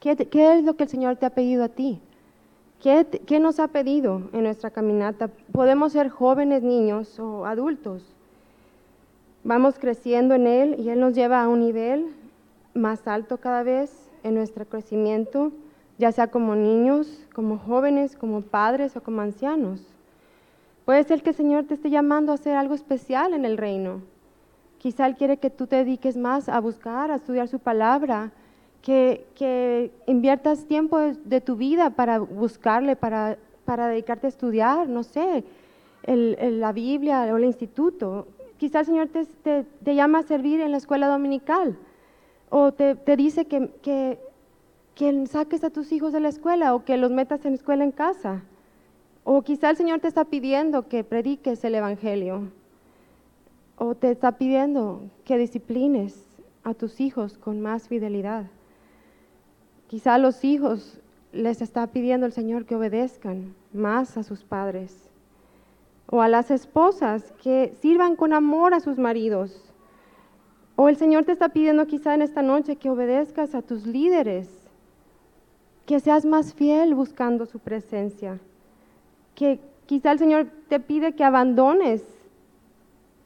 ¿Qué, 0.00 0.16
¿Qué, 0.16 0.58
es 0.58 0.64
lo 0.64 0.76
que 0.76 0.84
el 0.84 0.88
Señor 0.88 1.16
te 1.16 1.26
ha 1.26 1.30
pedido 1.30 1.64
a 1.64 1.68
ti? 1.68 2.00
¿Qué, 2.80 3.40
nos 3.40 3.60
ha 3.60 3.68
pedido 3.68 4.22
en 4.32 4.44
nuestra 4.44 4.70
caminata? 4.70 5.28
Podemos 5.52 5.92
ser 5.92 6.08
jóvenes, 6.08 6.62
niños 6.62 7.18
o 7.20 7.44
adultos. 7.44 8.02
Vamos 9.44 9.78
creciendo 9.78 10.34
en 10.34 10.46
Él 10.46 10.76
y 10.78 10.88
Él 10.88 10.98
nos 10.98 11.14
lleva 11.14 11.42
a 11.42 11.48
un 11.48 11.60
nivel 11.60 12.06
más 12.72 13.06
alto 13.06 13.36
cada 13.36 13.62
vez 13.62 14.08
en 14.22 14.34
nuestro 14.34 14.64
crecimiento, 14.64 15.52
ya 15.98 16.10
sea 16.10 16.28
como 16.28 16.54
niños, 16.56 17.26
como 17.34 17.58
jóvenes, 17.58 18.16
como 18.16 18.40
padres 18.40 18.96
o 18.96 19.02
como 19.02 19.20
ancianos. 19.20 19.82
Puede 20.86 21.04
ser 21.04 21.22
que 21.22 21.30
el 21.30 21.36
Señor 21.36 21.64
te 21.64 21.74
esté 21.74 21.90
llamando 21.90 22.32
a 22.32 22.36
hacer 22.36 22.56
algo 22.56 22.74
especial 22.74 23.34
en 23.34 23.44
el 23.44 23.58
reino. 23.58 24.00
Quizá 24.80 25.06
Él 25.06 25.14
quiere 25.14 25.36
que 25.36 25.50
tú 25.50 25.66
te 25.66 25.76
dediques 25.76 26.16
más 26.16 26.48
a 26.48 26.58
buscar, 26.58 27.10
a 27.10 27.16
estudiar 27.16 27.48
su 27.48 27.58
palabra, 27.58 28.32
que, 28.80 29.92
inviertas 30.06 30.64
tiempo 30.64 30.98
de, 30.98 31.40
tu 31.42 31.56
vida 31.56 31.90
para 31.90 32.18
buscarle, 32.18 32.96
para, 32.96 33.36
para, 33.66 33.88
dedicarte 33.88 34.26
a 34.26 34.30
estudiar, 34.30 34.88
no 34.88 35.02
sé, 35.02 35.44
la 36.06 36.72
Biblia 36.72 37.28
o 37.30 37.36
el 37.36 37.44
instituto. 37.44 38.26
Quizá 38.56 38.80
el 38.80 38.86
Señor 38.86 39.08
te, 39.08 39.26
te, 39.84 39.94
llama 39.94 40.20
a 40.20 40.22
servir 40.22 40.62
en 40.62 40.70
la 40.70 40.78
escuela 40.78 41.08
dominical 41.08 41.76
o 42.48 42.72
te, 42.72 42.94
te 42.94 43.16
dice 43.16 43.44
que, 43.44 43.68
que, 43.82 44.18
que 44.94 45.26
saques 45.26 45.62
a 45.62 45.68
tus 45.68 45.92
hijos 45.92 46.14
de 46.14 46.20
la 46.20 46.30
escuela 46.30 46.74
o 46.74 46.86
que 46.86 46.96
los 46.96 47.10
metas 47.10 47.44
en 47.44 47.52
escuela 47.52 47.84
en 47.84 47.92
casa. 47.92 48.44
O 49.24 49.42
quizá 49.42 49.68
el 49.68 49.76
Señor 49.76 50.00
te 50.00 50.08
está 50.08 50.24
pidiendo 50.24 50.88
que 50.88 51.04
prediques 51.04 51.62
el 51.64 51.74
Evangelio. 51.74 52.50
O 53.82 53.94
te 53.94 54.10
está 54.10 54.32
pidiendo 54.32 55.00
que 55.24 55.38
disciplines 55.38 56.22
a 56.64 56.74
tus 56.74 57.00
hijos 57.00 57.38
con 57.38 57.62
más 57.62 57.88
fidelidad. 57.88 58.44
Quizá 59.88 60.16
a 60.16 60.18
los 60.18 60.44
hijos 60.44 61.00
les 61.32 61.62
está 61.62 61.86
pidiendo 61.86 62.26
el 62.26 62.32
Señor 62.32 62.66
que 62.66 62.76
obedezcan 62.76 63.54
más 63.72 64.18
a 64.18 64.22
sus 64.22 64.44
padres. 64.44 65.08
O 66.10 66.20
a 66.20 66.28
las 66.28 66.50
esposas 66.50 67.32
que 67.42 67.72
sirvan 67.80 68.16
con 68.16 68.34
amor 68.34 68.74
a 68.74 68.80
sus 68.80 68.98
maridos. 68.98 69.72
O 70.76 70.90
el 70.90 70.96
Señor 70.96 71.24
te 71.24 71.32
está 71.32 71.48
pidiendo 71.48 71.86
quizá 71.86 72.12
en 72.12 72.20
esta 72.20 72.42
noche 72.42 72.76
que 72.76 72.90
obedezcas 72.90 73.54
a 73.54 73.62
tus 73.62 73.86
líderes. 73.86 74.68
Que 75.86 76.00
seas 76.00 76.26
más 76.26 76.52
fiel 76.52 76.94
buscando 76.94 77.46
su 77.46 77.58
presencia. 77.60 78.40
Que 79.34 79.58
quizá 79.86 80.12
el 80.12 80.18
Señor 80.18 80.48
te 80.68 80.80
pide 80.80 81.14
que 81.14 81.24
abandones 81.24 82.19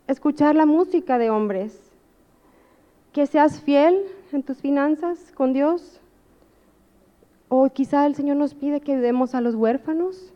escuchar 0.07 0.55
la 0.55 0.67
música 0.67 1.19
de 1.19 1.31
hombres. 1.31 1.93
Que 3.13 3.27
seas 3.27 3.61
fiel 3.61 4.03
en 4.33 4.43
tus 4.43 4.59
finanzas 4.59 5.33
con 5.35 5.53
Dios 5.53 6.01
o 7.49 7.69
quizá 7.69 8.07
el 8.07 8.17
Señor 8.17 8.37
nos 8.37 8.55
pide 8.55 8.81
que 8.81 8.93
ayudemos 8.93 9.35
a 9.35 9.41
los 9.41 9.55
huérfanos, 9.55 10.33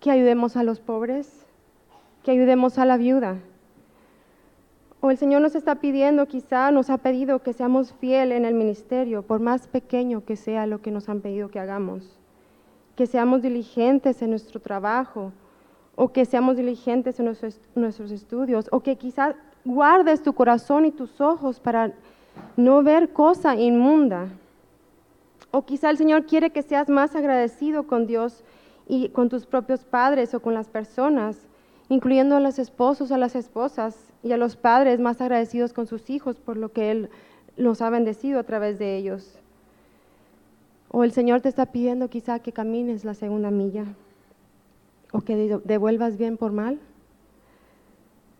que 0.00 0.10
ayudemos 0.10 0.56
a 0.56 0.62
los 0.62 0.80
pobres, 0.80 1.44
que 2.22 2.30
ayudemos 2.30 2.78
a 2.78 2.86
la 2.86 2.96
viuda. 2.96 3.36
O 5.02 5.10
el 5.10 5.18
Señor 5.18 5.42
nos 5.42 5.54
está 5.54 5.74
pidiendo, 5.74 6.26
quizá 6.26 6.70
nos 6.70 6.88
ha 6.88 6.96
pedido 6.98 7.42
que 7.42 7.52
seamos 7.52 7.92
fieles 7.92 8.38
en 8.38 8.46
el 8.46 8.54
ministerio, 8.54 9.22
por 9.22 9.40
más 9.40 9.68
pequeño 9.68 10.24
que 10.24 10.36
sea 10.36 10.66
lo 10.66 10.80
que 10.80 10.90
nos 10.90 11.10
han 11.10 11.20
pedido 11.20 11.50
que 11.50 11.60
hagamos. 11.60 12.18
Que 12.96 13.06
seamos 13.06 13.42
diligentes 13.42 14.22
en 14.22 14.30
nuestro 14.30 14.58
trabajo, 14.58 15.32
o 15.96 16.12
que 16.12 16.26
seamos 16.26 16.56
diligentes 16.56 17.18
en 17.18 17.24
nuestros, 17.74 18.10
estudios, 18.10 18.68
o 18.70 18.80
que 18.80 18.96
quizá 18.96 19.34
guardes 19.64 20.22
tu 20.22 20.34
corazón 20.34 20.84
y 20.84 20.92
tus 20.92 21.20
ojos 21.20 21.58
para 21.58 21.92
no 22.56 22.82
ver 22.82 23.14
cosa 23.14 23.56
inmunda. 23.56 24.28
O 25.50 25.64
quizá 25.64 25.88
el 25.88 25.96
Señor 25.96 26.26
quiere 26.26 26.50
que 26.50 26.62
seas 26.62 26.90
más 26.90 27.16
agradecido 27.16 27.86
con 27.86 28.06
Dios 28.06 28.44
y 28.86 29.08
con 29.08 29.30
tus 29.30 29.46
propios 29.46 29.84
padres 29.84 30.34
o 30.34 30.40
con 30.40 30.52
las 30.52 30.68
personas, 30.68 31.38
incluyendo 31.88 32.36
a 32.36 32.40
los 32.40 32.58
esposos, 32.58 33.10
a 33.10 33.16
las 33.16 33.34
esposas 33.34 33.96
y 34.22 34.32
a 34.32 34.36
los 34.36 34.54
padres 34.54 35.00
más 35.00 35.22
agradecidos 35.22 35.72
con 35.72 35.86
sus 35.86 36.10
hijos 36.10 36.36
por 36.36 36.58
lo 36.58 36.72
que 36.72 36.90
Él 36.90 37.08
nos 37.56 37.80
ha 37.80 37.88
bendecido 37.88 38.38
a 38.38 38.44
través 38.44 38.78
de 38.78 38.98
ellos. 38.98 39.38
O 40.90 41.04
el 41.04 41.12
Señor 41.12 41.40
te 41.40 41.48
está 41.48 41.64
pidiendo 41.66 42.10
quizá 42.10 42.38
que 42.40 42.52
camines 42.52 43.02
la 43.02 43.14
segunda 43.14 43.50
milla 43.50 43.86
o 45.16 45.22
que 45.22 45.58
devuelvas 45.64 46.18
bien 46.18 46.36
por 46.36 46.52
mal. 46.52 46.78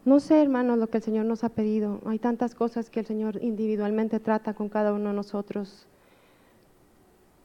No 0.05 0.21
sé, 0.21 0.43
hermanos, 0.43 0.79
lo 0.79 0.89
que 0.89 0.99
el 0.99 1.03
Señor 1.03 1.25
nos 1.25 1.43
ha 1.43 1.49
pedido. 1.49 2.01
Hay 2.05 2.19
tantas 2.19 2.55
cosas 2.55 2.91
que 2.91 3.01
el 3.01 3.07
Señor 3.07 3.43
individualmente 3.43 4.21
trata 4.21 4.53
con 4.53 4.69
cada 4.69 4.93
uno 4.93 5.09
de 5.09 5.17
nosotros. 5.17 5.87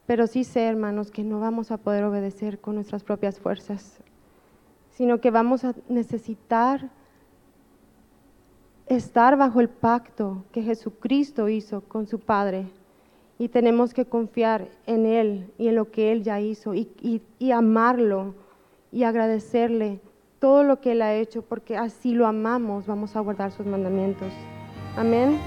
Pero 0.06 0.26
sí 0.26 0.44
sé, 0.44 0.66
hermanos, 0.66 1.10
que 1.10 1.24
no 1.24 1.40
vamos 1.40 1.70
a 1.70 1.78
poder 1.78 2.04
obedecer 2.04 2.58
con 2.58 2.74
nuestras 2.74 3.04
propias 3.04 3.40
fuerzas, 3.40 4.00
sino 4.90 5.18
que 5.18 5.30
vamos 5.30 5.64
a 5.64 5.74
necesitar 5.88 6.90
estar 8.86 9.38
bajo 9.38 9.62
el 9.62 9.70
pacto 9.70 10.44
que 10.52 10.62
Jesucristo 10.62 11.48
hizo 11.48 11.80
con 11.80 12.06
su 12.06 12.20
Padre. 12.20 12.66
Y 13.38 13.48
tenemos 13.48 13.94
que 13.94 14.04
confiar 14.04 14.68
en 14.86 15.06
Él 15.06 15.50
y 15.56 15.68
en 15.68 15.76
lo 15.76 15.90
que 15.90 16.12
Él 16.12 16.22
ya 16.22 16.38
hizo 16.38 16.74
y, 16.74 17.22
y 17.38 17.50
amarlo 17.50 18.34
y 18.92 19.04
agradecerle 19.04 20.00
todo 20.38 20.62
lo 20.62 20.80
que 20.80 20.92
Él 20.92 21.02
ha 21.02 21.14
hecho, 21.14 21.42
porque 21.42 21.76
así 21.76 22.12
lo 22.12 22.26
amamos, 22.26 22.86
vamos 22.86 23.16
a 23.16 23.20
guardar 23.20 23.50
sus 23.50 23.66
mandamientos. 23.66 24.32
Amén. 24.96 25.40